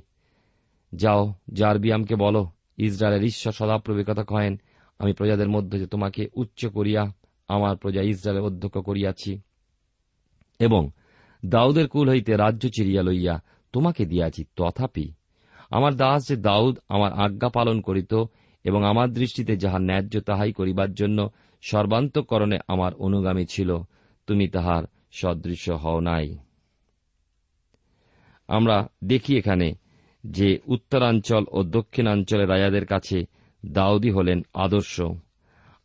যাও, 0.95 1.33
জারবিয়ামকে 1.53 2.15
বলো, 2.15 2.49
ইসরায়েলের 2.77 3.25
ঈশ্বর 3.25 3.53
সদাপ্রভু 3.53 4.03
কথা 4.07 4.23
কহেন 4.23 4.59
আমি 4.99 5.13
প্রজাদের 5.13 5.49
মধ্যে 5.49 5.79
যে 5.79 5.87
তোমাকে 5.87 6.29
উচ্চ 6.33 6.65
করিয়া 6.65 7.11
আমার 7.47 7.77
প্রজা 7.77 8.01
ইসরায়েলের 8.01 8.45
অধ্যক্ষ 8.45 8.77
করিয়াছি। 8.77 9.41
এবং 10.59 10.89
দাউদের 11.45 11.87
কুল 11.87 12.09
হইতে 12.09 12.37
রাজ্য 12.37 12.69
চিরিয়া 12.69 13.03
লইয়া 13.03 13.41
তোমাকে 13.73 14.05
দিয়াছি। 14.05 14.45
তথাপি 14.55 15.13
আমার 15.69 15.95
দাস 15.95 16.27
যে 16.27 16.35
দাউদ 16.35 16.79
আমার 16.89 17.13
আজ্ঞা 17.13 17.49
পালন 17.49 17.81
করিত 17.81 18.13
এবং 18.63 18.83
আমার 18.83 19.09
দৃষ্টিতে 19.09 19.57
যাহা 19.57 19.79
ন্যায্য 19.79 20.21
তাহাই 20.21 20.51
করিবার 20.53 20.93
জন্য 20.93 21.29
সর্বান্তকরণে 21.61 22.59
আমার 22.67 22.93
অনুগামী 22.93 23.45
ছিল, 23.45 23.77
তুমি 24.27 24.47
তাহার 24.47 24.83
সদৃশ্য 25.11 25.71
হও 25.71 25.99
নাই। 25.99 26.37
আমরা 28.47 28.87
দেখি 29.03 29.37
এখানে 29.37 29.73
যে 30.23 30.59
উত্তরাঞ্চল 30.67 31.45
ও 31.51 31.63
দক্ষিণাঞ্চলের 31.63 32.49
রাজাদের 32.49 32.85
কাছে 32.85 33.25
দাউদি 33.65 34.11
হলেন 34.11 34.45
আদর্শ। 34.53 35.01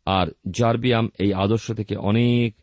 আর 0.05 0.27
জার্বিয়াম 0.51 1.09
এই 1.19 1.33
আদর্শ 1.33 1.71
থেকে 1.71 1.95
অনেক 1.95 2.55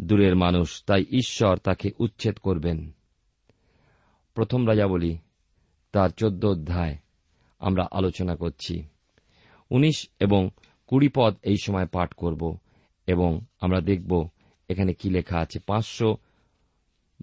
দূরের 0.00 0.36
মানুষ, 0.36 0.84
তাই 0.86 1.04
ঈশ্বর 1.10 1.58
তাকে 1.58 1.90
উচ্ছেদ 1.98 2.38
করবেন। 2.38 2.90
প্রথম 4.34 4.68
রাজা 4.68 4.86
বলি, 4.86 5.18
তার 5.92 6.10
চোদ্দ 6.10 6.44
অধ্যায় 6.44 6.96
আমরা 7.58 7.88
আলোচনা 7.92 8.36
করছি। 8.36 8.82
উনিশ 9.70 10.08
এবং 10.20 10.50
কুড়ি 10.86 11.08
পদ 11.08 11.36
এই 11.42 11.56
সময় 11.62 11.86
পাঠ 11.86 12.12
করব 12.12 12.58
এবং 13.06 13.40
আমরা 13.60 13.80
দেখব 13.80 14.28
এখানে 14.68 14.92
কি 14.92 15.10
লেখা 15.10 15.38
আছে। 15.38 15.58
পাঁচশো 15.58 16.16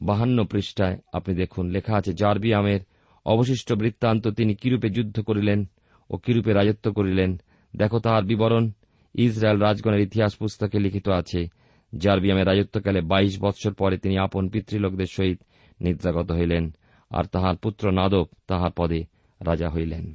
বাহান্ন 0.01 0.43
পৃষ্ঠায় 0.43 0.97
আপনি 1.13 1.35
দেখুন, 1.35 1.69
লেখা 1.69 1.97
আছে, 1.97 2.13
জার্বিয়ামের 2.13 2.79
অবশিষ্ট 3.25 3.73
বৃত্তান্ত 3.73 4.27
তিনি 4.27 4.55
কিরূপে 4.55 4.89
যুদ্ধ 4.89 5.19
করিলেন? 5.19 5.65
ও 6.09 6.17
কিরূপে 6.17 6.53
রাজত্ব 6.53 6.93
করিলেন? 6.93 7.41
দেখো 7.75 7.99
তাহার 7.99 8.23
বিবরণ। 8.23 8.71
ইসরায়েল 9.15 9.59
রাজগণের 9.59 9.99
ইতিহাস 9.99 10.35
পুস্তকে 10.35 10.79
লিখিত 10.79 11.09
আছে 11.09 11.47
জার্বিয়ামের 11.95 12.47
রাজত্বকালে 12.47 13.01
বাইশ 13.01 13.41
বৎসর 13.41 13.73
পরে 13.73 13.97
তিনি 13.97 14.17
আপন 14.17 14.49
পিতৃলোকদের 14.49 15.05
সহিত 15.05 15.41
নিদ্রাগত 15.81 16.31
হইলেন, 16.31 16.75
আর 17.09 17.23
তাহার 17.23 17.55
পুত্র 17.55 17.91
নাদব 17.91 18.25
তাহার 18.47 18.71
পদে 18.71 19.05
রাজা 19.41 19.69
হইলেন। 19.69 20.13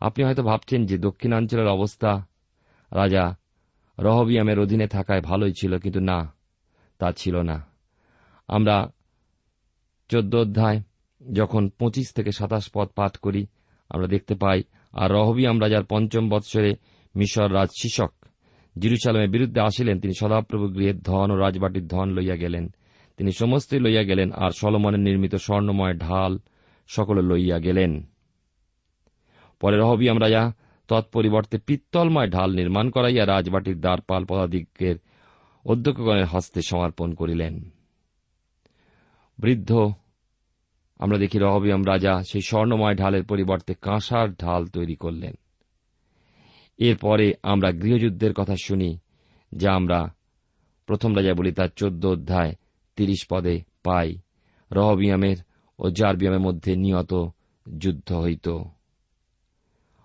আপনি 0.00 0.24
হয়তো 0.24 0.42
ভাবছেন 0.42 0.86
যে 0.86 0.98
দক্ষিণাঞ্চলের 0.98 1.66
অবস্থা। 1.66 2.26
রাজা, 2.92 3.36
রহবিয়ামের 3.98 4.58
অধীনে 4.60 4.86
থাকায় 4.88 5.20
ভালোই 5.20 5.52
ছিল, 5.52 5.78
কিন্তু 5.78 6.00
না, 6.00 6.34
তা 6.98 7.12
ছিল 7.12 7.36
না। 7.42 7.66
আমরা 8.48 8.92
চোদ্দ 10.08 10.34
অধ্যায়, 10.34 10.80
যখন 11.32 11.68
পঁচিশ 11.68 12.12
থেকে 12.12 12.32
সাতাশ 12.32 12.70
পদ 12.74 12.88
পাঠ 12.88 13.16
করি 13.16 13.46
আমরা 13.90 14.06
দেখতে 14.06 14.34
পাই, 14.34 14.62
আর 14.92 15.10
রহবিয়াম 15.10 15.60
রাজার 15.60 15.84
পঞ্চম 15.84 16.28
বৎসরে 16.28 16.74
মিশর 17.16 17.54
রাজ 17.54 17.70
শিশক 17.82 18.12
জিরুসালামের 18.76 19.30
বিরুদ্ধে 19.30 19.60
আসিলেন, 19.60 20.00
তিনি 20.00 20.14
সদাপ্রভু 20.20 20.68
গৃহের 20.68 21.02
ধন 21.02 21.30
ও 21.30 21.36
রাজবাটির 21.36 21.86
ধন 21.86 22.08
লইয়া 22.10 22.36
গেলেন। 22.36 22.64
তিনি 23.16 23.32
সমস্তই 23.32 23.78
লইয়া 23.78 24.02
গেলেন, 24.02 24.32
আর 24.32 24.50
সলমনের 24.50 25.00
নির্মিত 25.00 25.34
স্বর্ণময় 25.34 25.94
ঢাল 25.94 26.38
সকলে 26.86 27.22
লইয়া 27.22 27.58
গেলেন। 27.58 27.92
পরে 29.60 29.76
রহবিয়াম 29.76 30.18
রাজা 30.20 30.52
তৎপরিবর্তে 30.88 31.58
পিত্তলময় 31.58 32.30
ঢাল 32.30 32.50
নির্মাণ 32.54 32.90
করাইয়া 32.90 33.26
রাজবাটির 33.26 33.80
দ্বারপাল 33.80 34.24
পদাধিকের 34.24 34.96
অধ্যক্ষগণের 35.64 36.24
হস্তে 36.24 36.60
সমর্পণ 36.62 37.14
করিলেন। 37.14 37.54
বৃদ্ধ 39.38 39.70
আমরা 40.98 41.18
দেখি 41.18 41.38
রহবিয়াম 41.38 41.86
রাজা 41.86 42.22
সেই 42.22 42.40
স্বর্ণময় 42.40 42.94
ঢালের 42.94 43.24
পরিবর্তে 43.24 43.74
কাঁসার 43.74 44.34
ঢাল 44.34 44.66
তৈরি 44.66 44.94
করলেন। 44.94 45.34
এরপরে 46.78 47.34
আমরা 47.42 47.72
গৃহযুদ্ধের 47.72 48.32
কথা 48.32 48.54
শুনি, 48.64 48.98
যা 49.52 49.72
আমরা 49.72 50.14
প্রথম 50.86 51.16
রাজা 51.16 51.34
বলি 51.34 51.52
তার 51.52 51.68
চোদ্দ 51.76 52.06
অধ্যায় 52.06 52.54
তিরিশ 52.96 53.26
পদে 53.30 53.62
পাই। 53.82 54.18
রহবিয়ামের 54.72 55.36
ও 55.78 55.90
জারবিয়ামের 55.90 56.40
মধ্যে 56.40 56.76
নিয়ত 56.76 57.26
যুদ্ধ 57.78 58.12
হইত। 58.12 58.48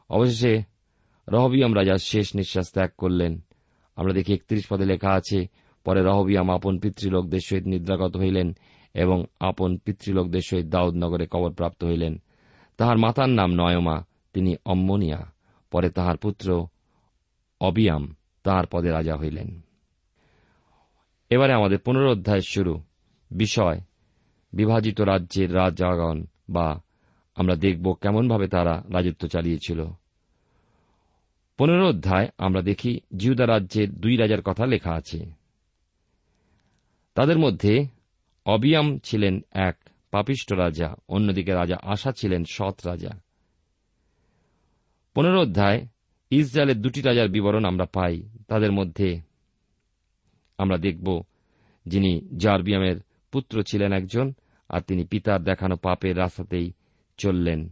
অবশেষে 0.09 0.63
রহবিয়াম 1.27 1.75
রাজা 1.75 1.97
শেষ 1.97 2.35
নিঃশ্বাস 2.35 2.71
ত্যাগ 2.71 2.89
করলেন। 2.97 3.41
আমরা 3.95 4.13
দেখি 4.13 4.33
একত্রিশ 4.33 4.67
পদে 4.69 4.85
লেখা 4.85 5.09
আছে, 5.09 5.47
পরে 5.83 6.01
রহবিয়াম 6.03 6.51
আপন 6.51 6.79
পিতৃলোকদের 6.79 7.39
সহিত 7.45 7.65
নিদ্রাগত 7.65 8.17
হইলেন। 8.17 8.55
এবং 8.93 9.25
আপন 9.39 9.77
পিতৃলোকদের 9.77 10.41
সহিত 10.41 10.65
দাউদনগরে 10.65 11.27
কবরপ্রাপ্ত 11.31 11.83
হইলেন। 11.83 12.21
তাহার 12.77 12.97
মাতার 12.97 13.29
নাম 13.29 13.51
নয়মা, 13.53 14.03
তিনি 14.33 14.55
অম্মনিয়া। 14.65 15.31
পরে 15.71 15.89
তাহার 15.89 16.17
পুত্র 16.17 16.67
অবিয়াম 17.61 18.15
তাহার 18.43 18.67
পদে 18.71 18.89
রাজা 18.89 19.15
হইলেন। 19.15 19.61
এবারে 21.29 21.53
আমাদের 21.53 21.79
পুনরুদ্ধায় 21.79 22.41
শুরু। 22.41 22.81
বিষয়, 23.31 23.81
বিভাজিত 24.53 25.01
রাজ্যের 25.01 25.55
রাজাগণ 25.55 26.25
বা 26.49 26.81
আমরা 27.35 27.55
দেখব 27.55 27.93
কেমনভাবে 27.93 28.47
তারা 28.47 28.83
রাজত্ব 28.89 29.27
চালিয়েছিল। 29.27 29.85
পনেরো 31.57 31.89
অধ্যায়, 31.89 32.27
আমরা 32.37 32.61
দেখি 32.61 32.99
জিউদা 33.17 33.47
রাজ্যের 33.47 33.93
দুই 33.93 34.17
রাজার 34.17 34.41
কথা 34.41 34.65
লেখা 34.65 34.91
আছে। 34.91 35.31
তাদের 37.13 37.39
মধ্যে 37.39 37.85
অবিয়াম 38.45 38.99
ছিলেন 38.99 39.39
এক 39.51 39.77
পাপিষ্ট 40.11 40.53
রাজা, 40.53 40.95
অন্যদিকে 41.07 41.53
রাজা 41.53 41.77
আশা 41.83 42.11
ছিলেন 42.11 42.43
সৎ 42.45 42.85
রাজা। 42.85 43.09
পনেরো 45.13 45.41
অধ্যায়, 45.41 45.87
ইসরায়েলের 46.29 46.81
দুটি 46.81 47.01
রাজার 47.01 47.29
বিবরণ 47.29 47.65
আমরা 47.65 47.85
পাই। 47.85 48.29
তাদের 48.47 48.71
মধ্যে 48.71 49.21
আমরা 50.57 50.77
দেখব 50.77 51.23
যিনি 51.85 52.29
জারবিয়ামের 52.37 52.95
পুত্র 53.31 53.63
ছিলেন 53.63 53.93
একজন, 53.93 54.33
আর 54.69 54.81
তিনি 54.81 55.03
পিতার 55.03 55.43
দেখানো 55.43 55.75
পাপের 55.75 56.17
রাস্তাতেই 56.17 56.73
চললেন 57.17 57.69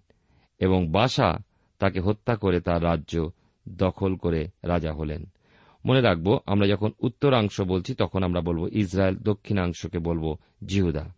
এবং 0.59 0.91
বাসা 0.91 1.37
তাকে 1.79 1.99
হত্যা 1.99 2.35
করে 2.35 2.61
তার 2.61 2.83
রাজ্য 2.83 3.29
দখল 3.69 4.15
করে 4.15 4.47
রাজা 4.63 4.93
হলেন। 4.93 5.25
মনে 5.85 6.01
রাখব, 6.01 6.39
আমরা 6.45 6.67
যখন 6.67 6.91
উত্তরাংশ 6.99 7.61
বলছি, 7.61 7.95
তখন 7.95 8.23
আমরা 8.23 8.41
বলব 8.41 8.69
ইসরায়েল, 8.71 9.15
দক্ষিণাংশকে 9.15 9.99
বলব 9.99 10.35
জিহুদা। 10.65 11.13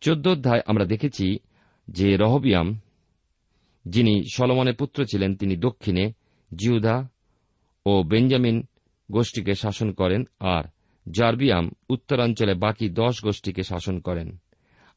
চোদ্দ 0.00 0.28
অধ্যায় 0.28 0.60
আমরা 0.66 0.84
দেখেছি 0.84 1.38
যে 1.88 2.16
রহবিয়াম, 2.16 2.78
যিনি 3.84 4.24
সলমনের 4.32 4.74
পুত্র 4.74 5.04
ছিলেন, 5.04 5.36
তিনি 5.36 5.56
দক্ষিণে 5.56 6.12
জিহুদা 6.54 7.08
ও 7.86 8.02
বেঞ্জামিন 8.02 8.66
গোষ্ঠীকে 9.10 9.54
শাসন 9.54 9.92
করেন, 9.92 10.24
আর 10.40 10.64
জার্বিয়াম 11.10 11.70
উত্তরাঞ্চলে 11.88 12.54
বাকি 12.54 12.88
দশ 12.88 13.24
গোষ্ঠীকে 13.24 13.62
শাসন 13.62 14.00
করেন। 14.00 14.38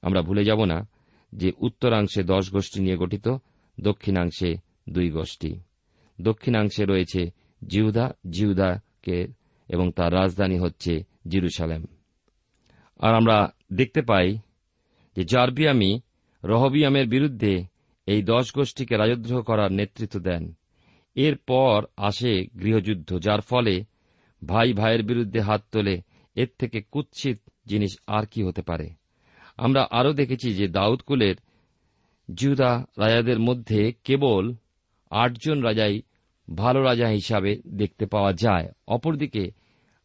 আমরা 0.01 0.21
ভুলে 0.21 0.43
যাব 0.43 0.63
না 0.63 0.87
যে 1.33 1.51
উত্তরাংশে 1.57 2.23
দশ 2.23 2.51
গোষ্ঠী 2.51 2.81
নিয়ে 2.81 2.97
গঠিত, 2.97 3.37
দক্ষিণাংশে 3.79 4.55
দুই 4.89 5.09
গোষ্ঠী। 5.09 5.55
দক্ষিণাংশে 6.21 6.85
রয়েছে 6.85 7.31
জিউদা, 7.67 8.11
জিউদাকে 8.29 9.27
এবং 9.69 9.91
তার 9.91 10.13
রাজধানী 10.13 10.59
হচ্ছে 10.59 11.03
জিরুসালেম। 11.27 11.85
আর 12.99 13.13
আমরা 13.13 13.53
দেখতে 13.73 14.01
পাই 14.01 14.37
যে 15.15 15.23
জার্বিয়ামি 15.23 15.99
রহবিয়ামের 16.43 17.07
বিরুদ্ধে 17.07 17.63
এই 18.05 18.21
দশ 18.23 18.53
গোষ্ঠীকে 18.55 18.97
রাজদ্রোহ 18.97 19.41
করার 19.41 19.71
নেতৃত্ব 19.71 20.19
দেন। 20.19 20.53
এরপর 21.15 21.85
আসে 21.97 22.45
গৃহযুদ্ধ, 22.45 23.19
যার 23.19 23.41
ফলে 23.41 23.83
ভাই 24.45 24.73
ভাইয়ের 24.73 25.03
বিরুদ্ধে 25.03 25.39
হাত 25.39 25.61
তোলে, 25.71 26.01
এর 26.35 26.47
থেকে 26.59 26.81
কুৎসিত 26.81 27.39
জিনিস 27.65 27.99
আর 28.07 28.25
কি 28.25 28.43
হতে 28.43 28.61
পারে। 28.61 28.89
আমরা 29.57 29.87
আরও 29.91 30.13
দেখেছি 30.13 30.53
যে 30.53 30.67
দাউদকুলের 30.67 31.35
জিউদা 32.33 32.85
রাজাদের 32.97 33.39
মধ্যে 33.39 33.93
কেবল 34.03 34.53
আটজন 35.09 35.61
রাজাই 35.61 36.01
ভালো 36.53 36.83
রাজা 36.83 37.07
হিসাবে 37.07 37.61
দেখতে 37.67 38.05
পাওয়া 38.05 38.33
যায়। 38.33 38.71
অপরদিকে, 38.87 39.51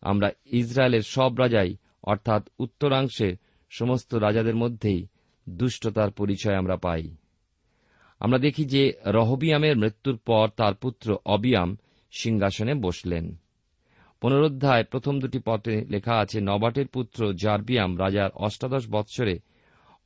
আমরা 0.01 0.31
ইসরায়েলের 0.47 1.03
সব 1.03 1.39
রাজাই, 1.39 1.77
অর্থাৎ 2.03 2.49
উত্তরাংশের 2.59 3.37
সমস্ত 3.71 4.15
রাজাদের 4.15 4.57
মধ্যেই 4.57 5.07
দুষ্টতার 5.49 6.11
পরিচয় 6.11 6.55
আমরা 6.55 6.77
পাই। 6.77 7.17
আমরা 8.21 8.39
দেখি 8.39 8.65
যে 8.65 8.93
রহবিয়ামের 9.07 9.77
মৃত্যুর 9.77 10.17
পর 10.17 10.49
তার 10.57 10.75
পুত্র 10.75 11.19
অবিয়াম 11.27 11.77
সিংহাসনে 12.13 12.75
বসলেন। 12.75 13.37
পুনরুদ্ধায় 14.21 14.85
প্রথম 14.85 15.19
দুটি 15.19 15.39
পথে 15.45 15.85
লেখা 15.85 16.19
আছে, 16.19 16.41
নবাটের 16.41 16.87
পুত্র 16.87 17.33
জার্বিয়াম 17.33 17.99
রাজার 17.99 18.31
অষ্টাদশ 18.35 18.87
বৎসরে 18.91 19.39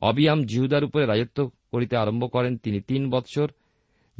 অবিয়াম 0.00 0.44
জিহুদার 0.44 0.84
উপরে 0.84 1.06
রাজত্ব 1.06 1.50
করিতে 1.70 1.96
আরম্ভ 1.96 2.30
করেন। 2.32 2.56
তিনি 2.56 2.80
তিন 2.80 3.10
বৎসর 3.10 3.48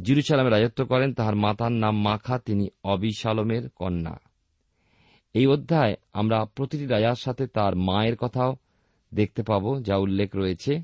জিরুসালামে 0.03 0.51
রাজত্ব 0.51 0.85
করেন, 0.85 1.15
তাহার 1.15 1.37
মাতার 1.37 1.73
নাম 1.73 2.03
মাখা, 2.03 2.39
তিনি 2.39 2.69
অবিশালমের 2.85 3.71
কন্যা। 3.71 4.19
এই 5.35 5.47
অধ্যায় 5.47 5.95
আমরা 6.13 6.45
প্রতিটি 6.45 6.87
রাজার 6.87 7.15
সাথে 7.15 7.47
তার 7.47 7.77
মায়ের 7.77 8.17
কথাও 8.17 8.57
দেখতে 9.15 9.43
পাব, 9.43 9.83
যা 9.83 9.97
উল্লেখ 9.97 10.37
রয়েছে। 10.37 10.83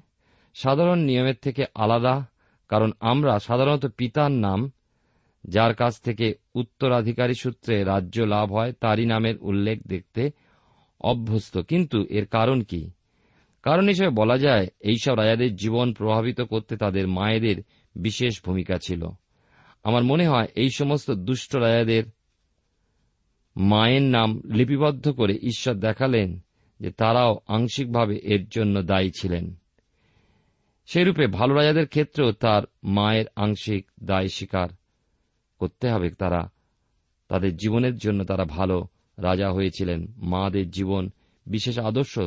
সাধারণ 0.54 0.98
নিয়মের 0.98 1.34
থেকে 1.42 1.64
আলাদা, 1.74 2.26
কারণ 2.68 2.92
আমরা 3.00 3.38
সাধারণত 3.38 3.86
পিতার 3.86 4.32
নাম, 4.32 4.72
যার 5.44 5.74
কাছ 5.74 6.00
থেকে 6.00 6.34
উত্তরাধিকারী 6.54 7.34
সূত্রে 7.34 7.84
রাজ্য 7.84 8.20
লাভ 8.20 8.52
হয়, 8.52 8.72
তারই 8.72 9.06
নামের 9.06 9.38
উল্লেখ 9.40 9.86
দেখতে 9.86 10.30
অভ্যস্ত। 11.00 11.58
কিন্তু 11.58 12.06
এর 12.06 12.26
কারণ 12.26 12.60
কি? 12.60 12.90
কারণ 13.62 13.88
হিসেবে 13.88 14.10
বলা 14.10 14.38
যায়, 14.38 14.66
এইসব 14.80 15.14
রাজাদের 15.14 15.56
জীবন 15.56 15.92
প্রভাবিত 15.92 16.40
করতে 16.40 16.76
তাদের 16.76 17.08
মায়েদের 17.08 17.56
বিশেষ 17.94 18.42
ভূমিকা 18.44 18.78
ছিল। 18.86 19.08
আমার 19.82 20.04
মনে 20.04 20.28
হয়, 20.28 20.46
এই 20.54 20.70
সমস্ত 20.70 21.10
দুষ্ট 21.10 21.56
রাজাদের 21.56 22.04
মায়ের 23.56 24.02
নাম 24.02 24.42
লিপিবদ্ধ 24.44 25.08
করে 25.08 25.38
ঈশ্বর 25.42 25.74
দেখালেন 25.74 26.40
যে 26.80 26.90
তারাও 26.90 27.38
আংশিকভাবে 27.46 28.16
এর 28.16 28.48
জন্য 28.48 28.82
দায়ী 28.82 29.10
ছিলেন। 29.20 29.54
সেরূপে 30.86 31.26
ভালো 31.26 31.54
রাজাদের 31.54 31.86
ক্ষেত্রেও 31.86 32.32
তার 32.32 32.62
মায়ের 32.84 33.24
আংশিক 33.36 33.90
দায় 34.04 34.28
স্বীকার 34.28 34.68
করতে 35.58 35.88
হবে। 35.88 36.10
তারা, 36.10 36.50
তাদের 37.28 37.56
জীবনের 37.56 37.96
জন্য 37.96 38.24
তারা 38.24 38.44
ভালো 38.44 38.86
রাজা 39.18 39.50
হয়েছিলেন। 39.50 40.06
মাদের 40.16 40.70
জীবন 40.70 41.10
বিশেষ 41.46 41.78
আদর্শ 41.78 42.18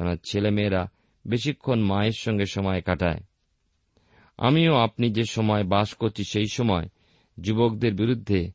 কেন 0.00 0.16
ছেলেমেয়েরা 0.24 0.88
বেশিক্ষণ 1.26 1.80
মায়ের 1.80 2.12
সঙ্গে 2.12 2.46
সময় 2.46 2.80
কাটায়। 2.80 3.20
আমিও 4.38 4.74
আপনি 4.74 5.10
যে 5.10 5.24
সময় 5.24 5.64
বাস 5.64 5.94
করছি 5.94 6.24
সেই 6.24 6.46
সময় 6.52 6.88
যুবকদের 7.40 7.94
বিরুদ্ধে 7.94 8.50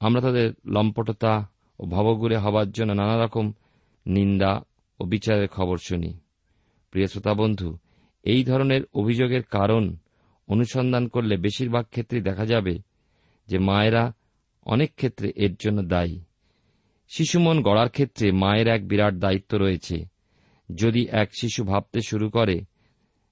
আমরা 0.00 0.20
তাদের 0.20 0.52
লম্পটতা 0.66 1.48
ও 1.78 1.84
ভবগুরে 1.86 2.36
হবার 2.36 2.70
জন্য 2.70 2.92
নানা 2.92 3.24
রকম 3.24 3.52
নিন্দা 4.06 4.60
ও 5.00 5.04
বিচারের 5.04 5.48
খবর 5.48 5.76
শুনি। 5.78 6.18
প্রিয় 6.90 7.06
শ্রোতা 7.06 7.34
বন্ধু, 7.34 7.78
এই 8.22 8.44
ধরনের 8.44 8.80
অভিযোগের 8.94 9.42
কারণ 9.42 9.96
অনুসন্ধান 10.48 11.08
করলে 11.08 11.36
বেশিরভাগ 11.36 11.84
ক্ষেত্রেই 11.84 12.22
দেখা 12.22 12.46
যাবে 12.46 12.78
যে 13.46 13.58
মায়েরা 13.58 14.12
অনেক 14.66 14.94
ক্ষেত্রে 14.94 15.32
এর 15.36 15.54
জন্য 15.60 15.82
দায়ী। 15.82 16.20
শিশুমন 17.08 17.62
গড়ার 17.62 17.88
ক্ষেত্রে 17.88 18.32
মায়ের 18.32 18.68
এক 18.68 18.88
বিরাট 18.88 19.14
দায়িত্ব 19.14 19.58
রয়েছে। 19.58 20.17
যদি 20.74 21.06
এক 21.10 21.30
শিশু 21.40 21.64
ভাবতে 21.64 22.00
শুরু 22.00 22.30
করে 22.30 22.60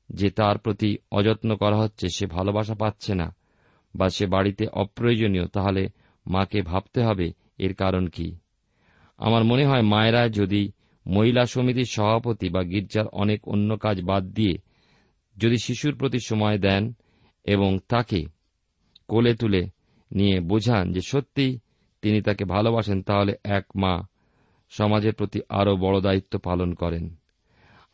যে 0.09 0.31
তার 0.31 0.59
প্রতি 0.59 0.99
অযত্ন 1.12 1.57
করা 1.57 1.77
হচ্ছে, 1.77 2.09
সে 2.09 2.27
ভালোবাসা 2.27 2.75
পাচ্ছে 2.75 3.14
না 3.14 3.35
বা 3.96 4.09
সে 4.09 4.27
বাড়িতে 4.27 4.66
অপ্রয়োজনীয়, 4.66 5.46
তাহলে 5.46 5.88
মাকে 6.27 6.62
ভাবতে 6.62 7.03
হবে 7.03 7.33
এর 7.59 7.75
কারণ 7.75 8.07
কি? 8.07 8.37
আমার 9.18 9.44
মনে 9.44 9.66
হয় 9.66 9.83
মায়েরা 9.83 10.29
যদি 10.29 10.72
মহিলা 11.07 11.46
সমিতির 11.46 11.85
সভাপতি 11.85 12.49
বা 12.49 12.62
গির্জার 12.62 13.07
অনেক 13.07 13.49
অন্য 13.49 13.77
কাজ 13.77 14.03
বাদ 14.03 14.25
দিয়ে 14.25 14.59
যদি 15.37 15.59
শিশুর 15.59 15.96
প্রতি 15.96 16.18
সময় 16.27 16.59
দেন 16.59 16.94
এবং 17.44 17.79
তাকে 17.88 18.27
কোলে 19.09 19.35
তুলে 19.35 19.68
নিয়ে 20.12 20.40
বোঝান 20.40 20.92
যে 20.92 21.01
সত্যিই 21.01 21.59
তিনি 22.03 22.22
তাকে 22.22 22.44
ভালোবাসেন, 22.44 23.03
তাহলে 23.03 23.35
এক 23.44 23.66
মা 23.77 24.03
সমাজের 24.70 25.14
প্রতি 25.14 25.40
আরও 25.49 25.77
বড় 25.77 26.01
দায়িত্ব 26.01 26.38
পালন 26.38 26.75
করেন। 26.75 27.16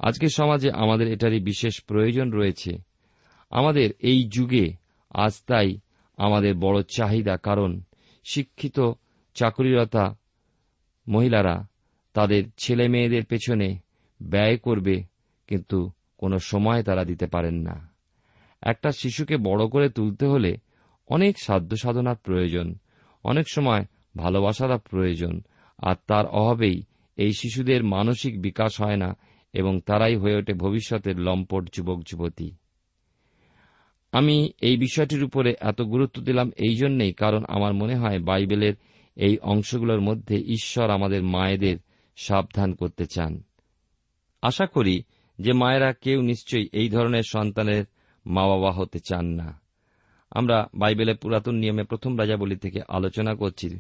আজকের 0.02 0.28
সমাজে 0.28 0.70
আমাদের 0.70 1.12
এটারই 1.12 1.40
বিশেষ 1.40 1.80
প্রয়োজন 1.80 2.30
রয়েছে। 2.30 2.78
আমাদের 3.50 3.90
এই 3.98 4.28
যুগে 4.28 4.72
আজ 5.10 5.32
তাই 5.46 5.78
আমাদের 6.16 6.54
বড় 6.54 6.82
চাহিদা, 6.82 7.36
কারণ 7.36 7.80
শিক্ষিত, 8.24 8.80
চাকরিরতা 9.34 10.16
মহিলারা 11.08 11.66
তাদের 12.12 12.44
ছেলে 12.58 12.88
মেয়েদের 12.88 13.24
পেছনে 13.24 13.78
ব্যয় 14.22 14.56
করবে, 14.56 15.02
কিন্তু 15.46 15.90
কোনো 16.18 16.38
সময় 16.38 16.82
তারা 16.82 17.04
দিতে 17.04 17.26
পারেন 17.26 17.54
না। 17.54 17.90
একটা 18.62 18.90
শিশুকে 18.90 19.36
বড় 19.36 19.68
করে 19.68 19.88
তুলতে 19.88 20.26
হলে 20.26 20.56
অনেক 21.08 21.36
সাধ্য 21.42 21.76
সাধনার 21.76 22.16
প্রয়োজন, 22.16 22.74
অনেক 23.24 23.46
সময় 23.48 23.84
ভালোবাসার 24.16 24.78
প্রয়োজন, 24.78 25.42
আর 25.78 25.94
তার 26.06 26.26
অভাবেই 26.26 26.82
এই 27.16 27.32
শিশুদের 27.32 27.84
মানসিক 27.84 28.42
বিকাশ 28.42 28.80
হয় 28.80 28.96
না 28.96 29.16
এবং 29.52 29.80
তারাই 29.80 30.16
হয়ে 30.16 30.36
ওঠে 30.36 30.52
ভবিষ্যতের 30.52 31.18
লম্পট 31.18 31.68
যুবক 31.72 32.02
যুবতী। 32.02 32.50
আমি 34.12 34.52
এই 34.62 34.76
বিষয়টির 34.76 35.24
উপরে 35.24 35.54
এত 35.60 35.82
গুরুত্ব 35.82 36.22
দিলাম 36.22 36.50
এই 36.56 36.76
জন্যেই 36.76 37.12
কারণ 37.12 37.44
আমার 37.48 37.74
মনে 37.74 37.96
হয় 37.96 38.18
বাইবেলের 38.18 38.74
এই 39.16 39.38
অংশগুলোর 39.38 40.00
মধ্যে 40.00 40.36
ঈশ্বর 40.36 40.90
আমাদের 40.90 41.22
মায়েদের 41.22 41.76
সাবধান 42.16 42.74
করতে 42.74 43.06
চান। 43.06 43.42
আশা 44.42 44.66
করি 44.66 45.02
যে 45.38 45.52
মায়েরা 45.52 45.92
কেউ 45.92 46.22
নিশ্চয়ই 46.22 46.68
এই 46.72 46.88
ধরনের 46.88 47.22
সন্তানের 47.22 47.84
মা 48.26 48.46
বাবা 48.46 48.72
হতে 48.72 48.98
চান 48.98 49.26
না। 49.26 49.60
আমরা 50.30 50.68
বাইবেলের 50.74 51.16
পুরাতন 51.16 51.54
নিয়মে 51.54 51.82
প্রথম 51.82 52.18
রাজাবলী 52.18 52.56
থেকে 52.56 52.80
আলোচনা 52.88 53.34
করছি। 53.34 53.78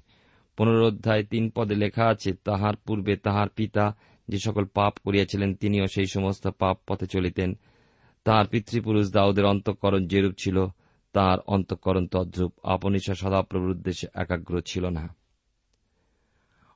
পুনরোধ্যায় 0.56 1.24
তিন 1.24 1.50
পদে 1.50 1.74
লেখা 1.74 2.06
আছে, 2.06 2.32
তাহার 2.32 2.76
পূর্বে 2.76 3.16
তাহার 3.16 3.48
পিতা 3.48 3.96
যে 4.28 4.38
সকল 4.44 4.64
পাপ 4.64 4.94
করিয়াছিলেন, 5.04 5.54
তিনিও 5.54 5.86
সেই 5.86 6.06
সমস্ত 6.06 6.48
পাপ 6.48 6.78
পথে 6.86 7.06
চলিতেন। 7.06 7.58
তাহার 8.24 8.46
পিতৃপুরুষ 8.46 9.12
দাউদের 9.12 9.44
অন্তঃকরণ 9.44 10.06
যেরূপ 10.06 10.34
ছিল, 10.42 10.66
তাহার 11.12 11.38
অন্তঃকরণ 11.46 12.06
তদ্রূপ। 12.06 12.52
আপন 12.62 12.94
ঈশ্বর 12.94 13.14
সদাপ্রভুর 13.14 13.70
উদ্দেশ্যে 13.70 14.08
একাগ্র 14.14 14.62
ছিল 14.66 14.88
না। 14.88 15.16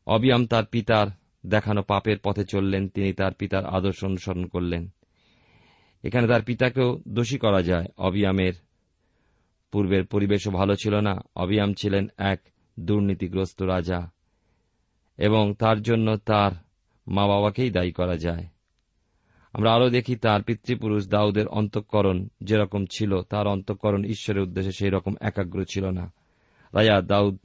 অবিয়াম 0.06 0.46
তার 0.46 0.64
পিতার 0.64 1.06
দেখানো 1.46 1.82
পাপের 1.82 2.18
পথে 2.18 2.44
চললেন, 2.44 2.88
তিনি 2.88 3.12
তার 3.12 3.34
পিতার 3.34 3.66
আদর্শ 3.66 4.04
অনুসরণ 4.04 4.44
করলেন। 4.44 4.88
এখানে 6.04 6.28
তার 6.28 6.42
পিতাকেও 6.42 7.02
দোষী 7.08 7.38
করা 7.38 7.62
যায়। 7.62 7.86
অবিয়ামের 7.96 8.52
পূর্বের 9.72 10.06
পরিবেশও 10.06 10.50
ভালো 10.50 10.74
ছিল 10.74 11.00
না। 11.00 11.20
অবিয়াম 11.36 11.74
ছিলেন 11.74 12.06
এক 12.18 12.40
দুর্নীতিগ্রস্ত 12.80 13.62
রাজা 13.62 14.10
এবং 15.16 15.54
তার 15.54 15.82
জন্য 15.82 16.16
তার 16.16 16.65
মা 17.08 17.26
বাবাকেই 17.26 17.70
দায়ী 17.70 17.92
করা 17.92 18.16
যায়। 18.16 18.46
আমরা 19.52 19.72
আরও 19.72 19.90
দেখি 19.90 20.16
তার 20.16 20.42
পিতৃপুরুষ 20.42 21.08
দাউদের 21.08 21.48
অন্তঃকরণ 21.48 22.28
যেরকম 22.40 22.84
ছিল, 22.90 23.22
তার 23.22 23.46
অন্তঃকরণ 23.46 24.04
ঈশ্বরের 24.04 24.42
উদ্দেশ্যে 24.42 24.72
সেই 24.72 24.90
রকম 24.90 25.14
একাগ্র 25.20 25.64
ছিল 25.64 25.90
না। 25.90 26.12
রাজা 26.74 27.00
দাউদ 27.00 27.38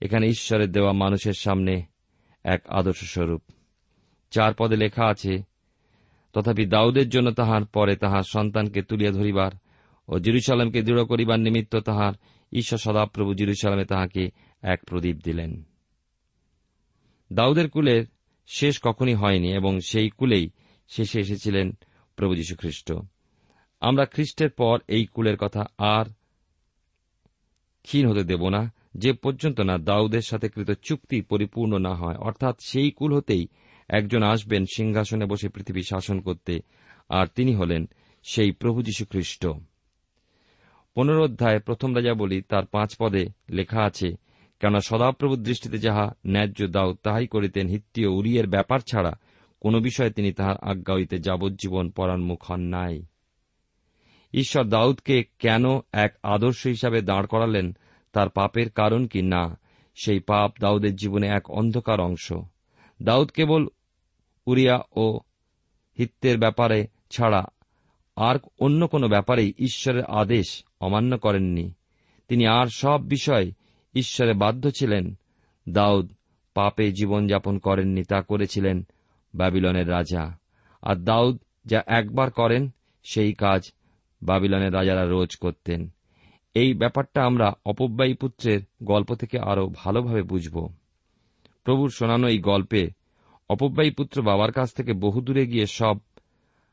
এখানে 0.00 0.26
ঈশ্বরের 0.26 0.72
দেওয়া 0.72 0.92
মানুষের 0.92 1.32
সামনে 1.32 1.82
এক 2.44 2.62
আদর্শ 2.68 3.04
স্বরূপ। 3.04 3.42
চার 4.30 4.52
পদে 4.58 4.76
লেখা 4.76 5.06
আছে, 5.06 5.42
তথাপি 6.32 6.66
দাউদের 6.66 7.08
জন্য 7.08 7.30
তাহার 7.30 7.64
পরে 7.64 7.96
তাহার 7.96 8.22
সন্তানকে 8.22 8.82
তুলিয়া 8.82 9.12
ধরিবার 9.12 9.52
ও 10.08 10.18
জিরুসালামকে 10.18 10.82
দৃঢ় 10.82 11.04
করিবার 11.04 11.40
নিমিত্ত 11.40 11.76
তাহার 11.76 12.12
ঈশ্বর 12.52 12.78
সদাপ্রভু 12.78 13.34
জিরুসালামে 13.34 13.84
তাহাকে 13.84 14.30
এক 14.62 14.84
প্রদীপ 14.84 15.16
দিলেন। 15.24 15.62
দাউদের 17.32 17.70
কুলের 17.70 18.04
শেষ 18.48 18.80
কখনই 18.82 19.14
হয়নি 19.14 19.48
এবং 19.52 19.80
সেই 19.80 20.10
কুলেই 20.10 20.50
শেষে 20.88 21.20
এসেছিলেন 21.20 21.66
প্রভু 22.16 22.34
যীশু 22.34 22.54
খ্রিস্ট 22.56 22.92
আমরা 23.80 24.04
খ্রিস্টের 24.04 24.50
পর 24.50 24.76
এই 24.88 25.06
কুলের 25.06 25.36
কথা 25.36 25.62
আর 25.78 26.06
ক্ষীণ 27.82 28.04
হতে 28.08 28.24
দেব 28.24 28.48
না, 28.48 28.72
যে 28.94 29.12
পর্যন্ত 29.12 29.60
না 29.60 29.78
দাউদের 29.78 30.20
সাথে 30.20 30.48
কৃত 30.48 30.70
চুক্তি 30.70 31.20
পরিপূর্ণ 31.20 31.78
না 31.78 31.94
হয়। 31.94 32.16
অর্থাৎ 32.16 32.56
সেই 32.66 32.90
কুল 32.90 33.16
হতেই 33.16 33.48
একজন 33.88 34.22
আসবেন 34.22 34.64
সিংহাসনে 34.74 35.26
বসে 35.26 35.48
পৃথিবী 35.48 35.82
শাসন 35.82 36.20
করতে, 36.20 36.60
আর 37.08 37.26
তিনি 37.26 37.54
হলেন 37.54 37.88
সেই 38.22 38.50
প্রভু 38.50 38.82
যীশু 38.82 39.04
খ্রিস্ট 39.04 39.46
পুনরোধ্যায় 40.94 41.60
প্রথম 41.60 41.96
রাজা 41.96 42.14
বলি, 42.14 42.42
তার 42.42 42.66
পাঁচ 42.66 42.90
পদে 42.98 43.24
লেখা 43.50 43.80
আছে 43.82 44.08
কেননা 44.60 44.80
সদাপ্রভুর 44.80 45.38
দৃষ্টিতে 45.38 45.78
যাহা 45.78 46.12
ন্যায্য 46.26 46.66
দাও, 46.66 46.94
তাহাই 46.94 47.26
করিতেন 47.26 47.68
হিত্তীয় 47.68 48.08
উরিয়ের 48.08 48.46
ব্যাপার 48.46 48.78
ছাড়া 48.78 49.12
কোন 49.60 49.80
বিষয়ে 49.80 50.10
তিনি 50.10 50.32
তাহার 50.32 50.56
আজ্ঞা 50.62 50.94
হইতে 50.94 51.18
যাবজ্জীবন 51.18 51.90
পরান্মুখ 51.90 52.50
হন 52.50 52.60
নাই। 52.60 53.02
ঈশ্বর 54.34 54.64
দাউদকে 54.64 55.24
কেন 55.38 55.64
এক 55.92 56.14
আদর্শ 56.22 56.66
হিসাবে 56.66 57.02
দাঁড় 57.02 57.26
করালেন, 57.26 57.76
তার 58.12 58.28
পাপের 58.28 58.70
কারণ 58.70 59.06
কি? 59.06 59.22
না, 59.22 59.58
সেই 60.04 60.20
পাপ 60.20 60.52
দাউদের 60.60 60.96
জীবনে 60.96 61.28
এক 61.28 61.50
অন্ধকার 61.50 62.00
অংশ। 62.00 62.32
দাউদ 63.02 63.30
কেবল 63.30 63.68
উরিয়া 64.46 64.80
ও 64.96 65.20
হিত্যের 65.98 66.38
ব্যাপারে 66.38 66.86
ছাড়া 67.10 67.44
আর 68.16 68.36
অন্য 68.60 68.88
কোনো 68.88 69.08
ব্যাপারেই 69.08 69.54
ঈশ্বরের 69.58 70.04
আদেশ 70.04 70.64
অমান্য 70.80 71.18
করেননি। 71.18 71.72
তিনি 72.28 72.46
আর 72.46 72.66
সব 72.66 73.02
বিষয় 73.02 73.52
ঈশ্বরে 73.94 74.34
বাধ্য 74.34 74.70
ছিলেন। 74.70 75.14
দাউদ 75.68 76.12
পাপে 76.54 76.92
জীবনযাপন 76.92 77.58
করেননি, 77.58 78.04
তা 78.04 78.22
করেছিলেন 78.22 78.86
বাবিলনের 79.34 79.90
রাজা। 79.90 80.38
আর 80.82 80.96
দাউদ 80.96 81.38
যা 81.64 81.82
একবার 81.86 82.30
করেন, 82.30 82.70
সেই 83.04 83.32
কাজ 83.32 83.72
বাবিলনের 84.22 84.74
রাজারা 84.74 85.04
রোজ 85.04 85.36
করতেন। 85.36 85.88
এই 86.54 86.74
ব্যাপারটা 86.74 87.24
আমরা 87.24 87.52
অপব্যয়ী 87.66 88.14
পুত্রের 88.14 88.60
গল্প 88.82 89.14
থেকে 89.14 89.38
আরও 89.38 89.72
ভালোভাবে 89.74 90.22
বুঝব। 90.22 90.72
প্রভুর 91.64 91.90
শোনানো 91.90 92.28
এই 92.28 92.38
গল্পে 92.38 92.90
অপব্যয়ী 93.48 93.90
পুত্র 93.90 94.22
বাবার 94.22 94.52
কাছ 94.52 94.74
থেকে 94.74 94.92
বহু 94.92 95.20
দূরে 95.20 95.46
গিয়ে 95.46 95.66
সব 95.66 95.98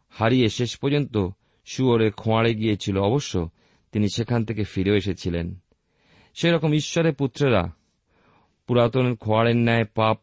হারিয়ে 0.10 0.50
শেষ 0.50 0.78
পর্যন্ত 0.78 1.18
শুয়োরে 1.66 2.12
খোঁয়াড়ে 2.12 2.56
গিয়েছিল। 2.56 2.98
অবশ্য 2.98 3.50
তিনি 3.92 4.08
সেখান 4.16 4.46
থেকে 4.46 4.64
ফিরে 4.64 4.98
এসেছিলেন। 4.98 5.56
সেরকম 6.42 6.74
ঈশ্বরের 6.74 7.16
পুত্রেরা 7.16 7.72
পুরাতন 8.68 9.16
খোয়াড়ের 9.16 9.56
ন্যায় 9.56 9.86
পাপ 9.86 10.20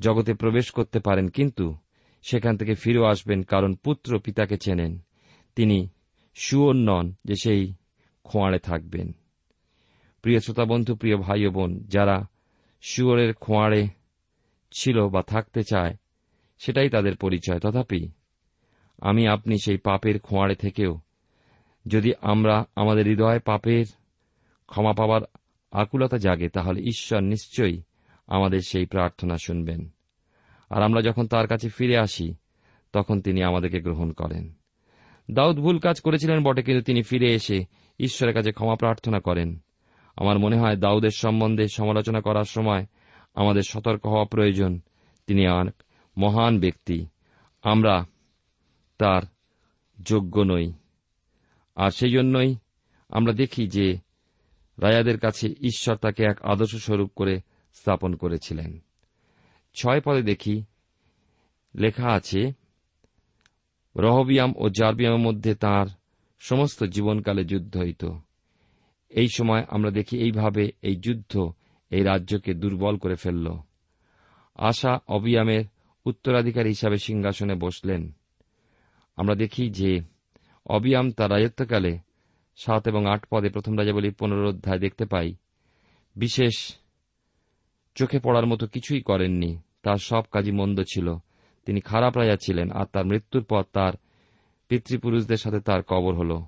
জগতে 0.00 0.34
প্রবেশ 0.34 0.70
করতে 0.70 0.98
পারেন, 0.98 1.28
কিন্তু 1.28 1.76
সেখান 2.22 2.56
থেকে 2.56 2.74
ফিরেও 2.74 3.04
আসবেন 3.04 3.42
কারণ 3.42 3.74
পুত্র 3.74 4.18
পিতাকে 4.18 4.56
চেনেন। 4.58 4.98
তিনি 5.56 5.88
সুয়র 6.34 6.74
নন 6.74 7.14
যে 7.24 7.34
সেই 7.42 7.74
খোঁয়াড়ে 8.24 8.58
থাকবেন। 8.58 9.12
প্রিয় 10.22 10.40
শ্রোতা 10.40 10.64
বন্ধু 10.64 10.94
প্রিয় 10.94 11.16
ভাই 11.16 11.46
ও 11.46 11.50
বোন, 11.50 11.84
যারা 11.88 12.26
শুয়োরের 12.82 13.34
খোঁয়াড়ে 13.34 13.88
ছিল 14.72 15.08
বা 15.08 15.22
থাকতে 15.22 15.62
চায়, 15.62 15.96
সেটাই 16.58 16.90
তাদের 16.90 17.16
পরিচয়। 17.16 17.58
তথাপি 17.58 18.08
আমি, 18.98 19.28
আপনি 19.28 19.56
সেই 19.64 19.76
পাপের 19.76 20.20
খোঁয়াড়ে 20.20 20.54
থেকেও 20.54 21.00
যদি 21.86 22.12
আমরা 22.20 22.64
আমাদের 22.76 23.06
হৃদয় 23.06 23.40
পাপের 23.40 23.84
ক্ষমা 24.68 24.92
পাবার 24.92 25.20
আকুলতা 25.72 26.18
জাগে, 26.18 26.48
তাহলে 26.48 26.80
ঈশ্বর 26.80 27.20
নিশ্চয়ই 27.20 27.82
আমাদের 28.26 28.60
সেই 28.60 28.86
প্রার্থনা 28.86 29.36
শুনবেন। 29.38 29.88
আর 30.70 30.82
আমরা 30.82 31.02
যখন 31.02 31.26
তার 31.26 31.46
কাছে 31.46 31.68
ফিরে 31.68 31.98
আসি, 31.98 32.34
তখন 32.92 33.20
তিনি 33.20 33.42
আমাদেরকে 33.42 33.80
গ্রহণ 33.80 34.12
করেন। 34.12 34.52
দাউদ 35.30 35.58
ভুল 35.58 35.78
কাজ 35.78 36.00
করেছিলেন 36.00 36.44
বটে, 36.44 36.62
কিন্তু 36.62 36.84
তিনি 36.84 37.02
ফিরে 37.02 37.34
এসে 37.34 37.64
ঈশ্বরের 38.00 38.34
কাছে 38.34 38.52
ক্ষমা 38.52 38.76
প্রার্থনা 38.76 39.20
করেন। 39.20 39.58
আমার 40.16 40.38
মনে 40.38 40.56
হয় 40.56 40.76
দাউদের 40.76 41.10
সম্বন্ধে 41.10 41.68
সমালোচনা 41.68 42.20
করার 42.20 42.44
সময় 42.44 42.86
আমাদের 43.34 43.62
সতর্ক 43.62 44.06
হওয়া 44.06 44.24
প্রয়োজন। 44.24 44.80
তিনি 45.26 45.44
এক 45.44 45.82
মহান 46.18 46.60
ব্যক্তি। 46.60 47.06
আমরা 47.62 48.06
তার 48.98 49.22
যোগ্য 50.02 50.40
নই। 50.40 50.72
আর 51.76 51.90
সেই 51.90 52.10
জন্যই 52.10 52.56
আমরা 53.08 53.32
দেখি 53.32 53.66
যে 53.66 54.07
রাজাদের 54.78 55.18
কাছে 55.18 55.48
ঈশ্বর 55.48 55.96
তাকে 55.96 56.24
এক 56.24 56.42
আদর্শ 56.42 56.76
স্বরূপ 56.76 57.10
করে 57.16 57.40
স্থাপন 57.74 58.14
করেছিলেন। 58.14 58.78
ছয় 59.74 60.00
পদে 60.00 60.22
দেখি, 60.22 60.64
লেখা 61.74 62.12
আছে, 62.12 62.52
রহবিয়াম 63.96 64.54
ও 64.56 64.68
জারবিয়ামের 64.68 65.26
মধ্যে 65.26 65.54
তার 65.54 65.86
সমস্ত 66.38 66.84
জীবনকালে 66.84 67.44
যুদ্ধ 67.44 67.76
হইত। 67.76 68.04
এই 69.08 69.28
সময় 69.28 69.64
আমরা 69.68 69.90
দেখি 69.90 70.18
এইভাবে 70.18 70.72
এই 70.82 70.96
যুদ্ধ 70.96 71.52
এই 71.90 72.02
রাজ্যকে 72.02 72.54
দুর্বল 72.54 72.96
করে 72.96 73.14
ফেলল। 73.14 73.52
আশা 74.54 74.98
অবিয়ামের 75.08 75.64
উত্তরাধিকারী 76.04 76.68
হিসাবে 76.68 76.96
সিংহাসনে 76.96 77.54
বসলেন। 77.54 78.12
আমরা 79.16 79.34
দেখি 79.34 79.70
যে 79.70 80.00
অবিয়াম 80.66 81.10
তার 81.10 81.30
রাজত্বকালে 81.30 81.98
সাত 82.64 82.88
এবং 82.88 83.06
আট 83.06 83.26
পদে 83.30 83.50
প্রথম 83.50 83.78
রাজাবলী 83.78 84.10
পুনরোধ্যায় 84.10 84.78
দেখতে 84.78 85.06
পাই। 85.06 85.34
বিশেষ, 86.16 86.76
চোখে 87.94 88.20
পড়ার 88.20 88.46
মতো 88.46 88.66
কিছুই 88.66 89.00
করেননি। 89.00 89.58
তার 89.82 89.96
সব 89.96 90.22
কাজই 90.32 90.50
মন্দ 90.50 90.80
ছিল। 90.80 91.16
তিনি 91.64 91.80
খারাপ 91.80 92.16
রাজা 92.16 92.36
ছিলেন, 92.36 92.70
আর 92.70 92.86
তার 92.92 93.06
মৃত্যুর 93.06 93.44
পর 93.44 93.62
তার 93.72 93.92
পিতৃপুরুষদের 94.68 95.36
সাথে 95.36 95.60
তার 95.60 95.82
কবর 95.82 96.14
হল। 96.14 96.42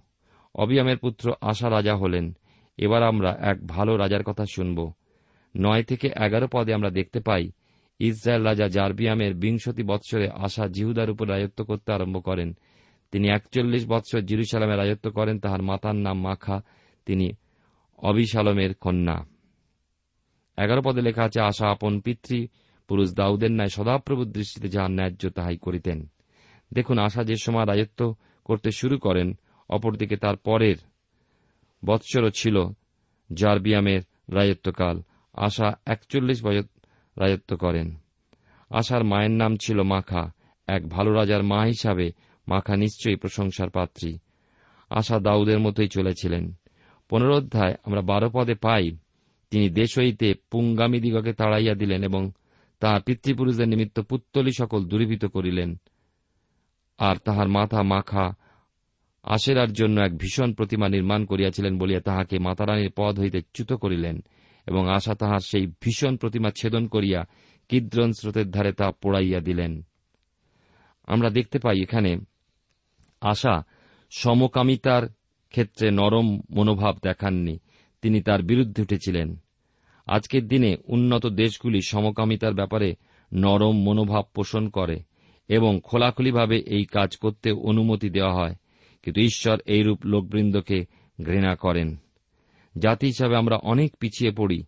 অবিয়ামের 0.54 0.98
পুত্র 0.98 1.32
আশা 1.40 1.70
রাজা 1.70 1.96
হলেন। 1.96 2.36
এবার 2.76 3.02
আমরা 3.02 3.36
এক 3.40 3.66
ভালো 3.66 3.96
রাজার 3.96 4.22
কথা 4.22 4.44
শুনব। 4.54 4.92
নয় 5.56 5.82
থেকে 5.82 6.08
এগারো 6.08 6.48
পদে 6.52 6.74
আমরা 6.74 6.90
দেখতে 6.90 7.20
পাই, 7.20 7.50
ইসরায়েল 7.98 8.42
রাজা 8.44 8.68
জারবিয়ামের 8.68 9.34
বিংশতি 9.34 9.82
বৎসরে 9.82 10.28
আশা 10.30 10.68
জিহুদার 10.68 11.10
উপর 11.10 11.28
রাজত্ব 11.28 11.64
করতে 11.64 11.92
আরম্ভ 11.92 12.24
করেন। 12.24 12.56
তিনি 13.10 13.28
একচল্লিশ 13.28 13.86
বৎসর 13.88 14.20
জিরুসালামে 14.20 14.76
রাজত্ব 14.76 15.10
করেন, 15.10 15.40
তাহার 15.40 15.62
মাতার 15.62 15.94
নাম 15.94 16.20
মাখা, 16.20 16.62
তিনি 17.06 17.32
অবিশালমের 17.98 18.74
কন্যা। 18.74 19.24
এগারো 20.56 20.82
পদে 20.82 21.00
লেখা 21.00 21.24
আছে, 21.24 21.40
আশা 21.40 21.68
আপন 21.68 22.00
পিতৃ, 22.00 22.46
পুরুষ 22.88 23.14
দাউদের 23.14 23.52
ন্যায় 23.52 23.68
সদাপ্রভুর 23.68 24.32
দৃষ্টিতে 24.32 24.68
যাহার 24.68 24.90
ন্যায্য 24.90 25.30
তাহাই 25.30 25.56
করিতেন। 25.56 26.10
দেখুন, 26.72 26.98
আশা 26.98 27.24
যে 27.24 27.36
সময় 27.36 27.64
রাজত্ব 27.64 28.14
করতে 28.44 28.70
শুরু 28.70 28.98
করেন, 28.98 29.38
অপরদিকে 29.68 30.16
তার 30.16 30.36
পরের 30.36 30.76
বৎসরও 31.84 32.30
ছিল 32.30 32.64
জারবিয়ামের 33.32 34.00
রাজত্বকাল। 34.34 35.02
আশা 35.32 35.72
একচল্লিশ 35.86 36.44
বছর 36.44 36.62
রাজত্ব 37.16 37.56
করেন। 37.56 37.96
আশার 38.70 39.04
মায়ের 39.04 39.30
নাম 39.30 39.56
ছিল 39.56 39.82
মাখা। 39.82 40.32
এক 40.66 40.88
ভালো 40.88 41.12
রাজার 41.12 41.42
মা 41.42 41.62
হিসাবে 41.62 42.12
মাখা 42.50 42.76
নিশ্চয়ই 42.76 43.16
প্রশংসার 43.16 43.70
পাত্রী। 43.70 44.18
আশা 44.90 45.18
দাউদের 45.18 45.60
মতোই 45.60 45.88
চলেছিলেন। 45.88 46.54
পুনরোধ্যায় 47.08 47.74
আমরা 47.84 48.02
বারো 48.02 48.30
পদে 48.30 48.54
পাই, 48.54 48.90
তিনি 49.50 49.68
দেশ 49.70 49.98
হইতে 49.98 50.34
পুঙ্গামী 50.50 51.00
দিগকে 51.00 51.32
তাড়াইয়া 51.32 51.74
দিলেন 51.74 52.04
এবং 52.04 52.30
তাহার 52.80 53.00
পিতৃপুরুষদের 53.00 53.68
নিমিত্ত 53.68 54.00
পুত্তলি 54.00 54.50
সকল 54.58 54.84
দূরীভূত 54.84 55.24
করিলেন। 55.24 55.76
আর 56.98 57.16
তাহার 57.16 57.48
মাথা 57.48 57.82
মাখা 57.82 58.34
আশেরার 59.22 59.72
জন্য 59.72 60.00
এক 60.00 60.16
ভীষণ 60.16 60.52
প্রতিমা 60.52 60.88
নির্মাণ 60.88 61.24
করিয়াছিলেন 61.24 61.78
বলিয়া 61.78 62.00
তাহাকে 62.00 62.38
মাতারানীর 62.38 62.92
পদ 62.96 63.20
হইতে 63.20 63.40
চ্যুত 63.40 63.72
করিলেন 63.72 64.24
এবং 64.66 64.94
আশা 64.94 65.14
তাহার 65.14 65.38
সেই 65.38 65.66
ভীষণ 65.66 66.16
প্রতিমা 66.16 66.50
ছেদন 66.60 66.86
করিয়া 66.86 67.24
কিদ্রন 67.68 68.12
স্রোতের 68.12 68.50
ধারে 68.50 68.72
তা 68.72 68.90
পোড়াইয়া 68.90 69.40
দিলেন। 69.40 69.82
আমরা 71.06 71.30
দেখতে 71.30 71.58
পাই 71.58 71.82
এখানে 71.82 72.16
আশা 73.20 73.62
সমকামিতার 74.10 75.08
ক্ষেত্রে 75.48 75.90
নরম 75.90 76.40
মনোভাব 76.50 76.96
দেখাননি। 77.02 77.58
তিনি 78.02 78.22
তার 78.22 78.42
বিরুদ্ধে 78.42 78.82
উঠেছিলেন। 78.82 79.36
আজকের 80.06 80.48
দিনে 80.48 80.76
উন্নত 80.84 81.26
দেশগুলি 81.26 81.80
সমকামিতার 81.82 82.54
ব্যাপারে 82.54 82.94
নরম 83.32 83.82
মনোভাব 83.82 84.24
পোষণ 84.34 84.68
করে 84.68 85.02
এবং 85.48 85.80
খোলাখুলিভাবে 85.84 86.58
এই 86.58 86.84
কাজ 86.84 87.16
করতে 87.16 87.52
অনুমতি 87.52 88.10
দেওয়া 88.10 88.34
হয়। 88.34 88.54
কিন্তু 89.02 89.20
ঈশ্বর 89.20 89.60
এইরূপ 89.66 89.98
লোকবৃন্দকে 90.04 90.86
ঘৃণা 91.24 91.56
করেন। 91.56 91.96
জাতি 92.78 93.06
হিসাবে 93.06 93.36
আমরা 93.36 93.56
অনেক 93.56 93.96
পিছিয়ে 93.96 94.30
পড়ি। 94.30 94.64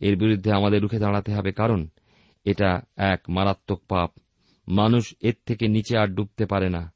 এর 0.00 0.16
বিরুদ্ধে 0.16 0.52
আমাদের 0.52 0.82
রুখে 0.82 0.98
দাঁড়াতে 0.98 1.34
হবে, 1.34 1.52
কারণ 1.52 1.88
এটা 2.44 2.82
এক 2.96 3.20
মারাত্মক 3.28 3.82
পাপ। 3.88 4.10
মানুষ 4.68 5.14
এর 5.20 5.34
থেকে 5.46 5.68
নিচে 5.68 5.98
আর 5.98 6.08
ডুবতে 6.08 6.46
পারে 6.46 6.68
না। 6.68 6.92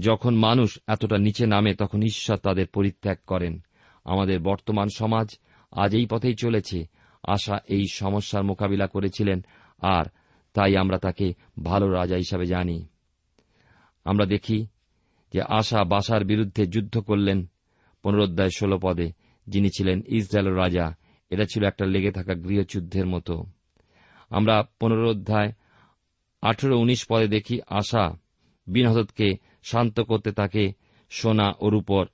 যখন 0.00 0.34
মানুষ 0.34 0.78
এতটা 0.88 1.18
নিচে 1.18 1.46
নামে, 1.46 1.74
তখন 1.74 2.02
ঈশ্বর 2.02 2.36
তাদের 2.36 2.66
পরিত্যাগ 2.66 3.18
করেন। 3.26 3.62
আমাদের 4.04 4.40
বর্তমান 4.40 4.88
সমাজ 4.96 5.38
আজ 5.70 5.96
এই 5.96 6.06
পথেই 6.06 6.34
চলেছে। 6.34 6.86
আশা 7.22 7.58
এই 7.68 7.84
সমস্যার 7.92 8.44
মোকাবিলা 8.44 8.86
করেছিলেন, 8.86 9.44
আর 9.80 10.04
তাই 10.52 10.76
আমরা 10.76 10.98
তাকে 10.98 11.34
ভালো 11.62 11.90
রাজা 11.90 12.16
হিসাবে 12.16 12.46
জানি। 12.46 12.86
আমরা 14.04 14.26
দেখি 14.26 14.66
যে 15.32 15.42
আশা 15.42 15.84
বাসার 15.84 16.24
বিরুদ্ধে 16.24 16.66
যুদ্ধ 16.66 16.98
করলেন 16.98 17.46
পুনরোধ্যায় 18.02 18.50
ষোল 18.50 18.78
পদে, 18.78 19.12
যিনি 19.46 19.68
ছিলেন 19.68 20.02
ইসরায়েলের 20.08 20.56
রাজা। 20.56 20.94
এটা 21.30 21.44
ছিল 21.44 21.64
একটা 21.64 21.86
লেগে 21.86 22.12
থাকা 22.12 22.34
গৃহযুদ্ধের 22.34 23.06
মতো। 23.06 23.44
আমরা 24.30 24.64
পুনরোধ্যায় 24.80 25.52
আঠেরো 26.42 26.78
উনিশ 26.78 27.06
পদে 27.08 27.28
দেখি 27.28 27.60
আশা 27.66 28.18
বিনহদতকে 28.66 29.34
শান্ত 29.70 30.00
করতে 30.00 30.32
তাকে 30.32 30.72
সোনা 31.10 31.52
ওর 31.58 31.74
উপর 31.74 32.06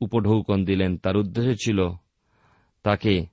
উপঢৌকন 0.00 0.64
দিলেন। 0.64 0.96
তার 0.96 1.16
উদ্দেশ্য 1.16 1.54
ছিল 1.64 1.88
তাকে 2.82 3.26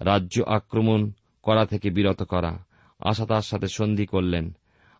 রাজ্য 0.00 0.42
আক্রমণ 0.42 1.12
করা 1.42 1.66
থেকে 1.66 1.90
বিরত 1.90 2.22
করা। 2.22 2.64
আশা 2.98 3.26
তার 3.26 3.42
সাথে 3.42 3.66
সন্ধি 3.66 4.06
করলেন। 4.06 4.56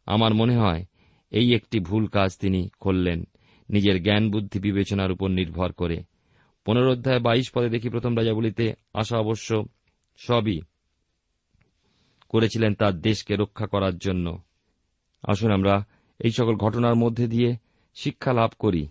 আমার 0.06 0.34
মনে 0.34 0.56
হয় 0.56 0.84
এই 1.30 1.54
একটি 1.54 1.80
ভুল 1.80 2.06
কাজ 2.06 2.38
তিনি 2.38 2.68
করলেন। 2.80 3.24
নিজের 3.70 4.02
জ্ঞান 4.02 4.30
বুদ্ধি 4.30 4.58
বিবেচনার 4.58 5.12
উপর 5.12 5.28
নির্ভর 5.28 5.72
করে। 5.72 6.02
পুনরোধ্যায় 6.64 7.20
বাইশ 7.20 7.50
পদে 7.54 7.68
দেখি 7.68 7.88
প্রথম 7.88 8.16
রাজাবলিতে 8.16 8.74
আশা 8.94 9.18
অবশ্য 9.18 9.64
সবই 10.16 10.60
করেছিলেন 12.28 12.74
তার 12.74 13.00
দেশকে 13.00 13.36
রক্ষা 13.36 13.66
করার 13.66 13.98
জন্য। 13.98 14.42
আসুন 15.22 15.50
আমরা 15.50 15.84
এই 16.18 16.30
সকল 16.30 16.54
ঘটনার 16.56 16.94
মধ্যে 16.94 17.26
দিয়ে 17.26 17.65
শিক্ষা 17.96 18.32
লাভ 18.32 18.50
করি 18.58 18.88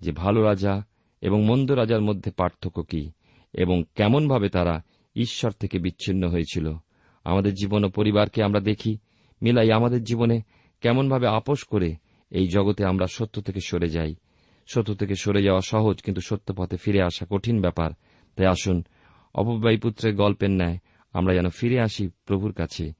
যে 0.00 0.12
ভালো 0.12 0.42
রাজা 0.42 0.84
এবং 1.20 1.44
মন্দ 1.44 1.70
রাজার 1.70 2.00
মধ্যে 2.00 2.30
পার্থক্য 2.30 2.82
কি 2.82 3.10
এবং 3.52 3.84
কেমনভাবে 3.94 4.48
তারা 4.48 4.82
ঈশ্বর 5.16 5.50
থেকে 5.50 5.78
বিচ্ছিন্ন 5.78 6.28
হয়েছিল। 6.28 6.74
আমাদের 7.24 7.54
জীবন 7.54 7.84
ও 7.84 7.88
পরিবারকে 7.88 8.42
আমরা 8.42 8.60
দেখি, 8.60 8.98
মিলাই 9.42 9.72
আমাদের 9.72 10.04
জীবনে 10.04 10.40
কেমনভাবে 10.80 11.26
আপোষ 11.26 11.64
করে 11.64 11.96
এই 12.30 12.48
জগতে 12.48 12.84
আমরা 12.84 13.06
সত্য 13.06 13.40
থেকে 13.40 13.60
সরে 13.66 13.88
যাই। 13.88 14.14
সত্য 14.66 14.94
থেকে 14.94 15.14
সরে 15.14 15.42
যাওয়া 15.42 15.60
সহজ, 15.60 16.02
কিন্তু 16.02 16.20
সত্য 16.20 16.54
পথে 16.54 16.76
ফিরে 16.76 17.02
আসা 17.02 17.26
কঠিন 17.30 17.60
ব্যাপার। 17.60 17.90
তাই 18.36 18.46
আসুন, 18.46 18.84
অপব্যয়ী 19.34 19.76
পুত্রের 19.76 20.14
গল্পের 20.14 20.50
ন্যায় 20.50 20.78
আমরা 21.12 21.34
যেন 21.34 21.48
ফিরে 21.48 21.80
আসি 21.80 22.08
প্রভুর 22.26 22.52
কাছে, 22.52 22.92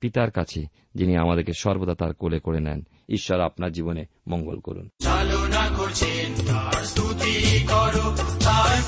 পিতার 0.00 0.30
কাছে, 0.30 0.62
যিনি 0.94 1.16
আমাদেরকে 1.16 1.52
সর্বদা 1.58 1.94
তার 1.94 2.14
কোলে 2.14 2.38
করে 2.38 2.60
নেন। 2.60 2.86
ঈশ্বর 3.08 3.40
আপনার 3.40 3.72
জীবনে 3.72 4.06
মঙ্গল 4.28 4.60
করুন। 4.60 4.88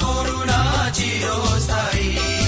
করুণা 0.00 0.90
চিরস্থায়ী। 0.94 2.47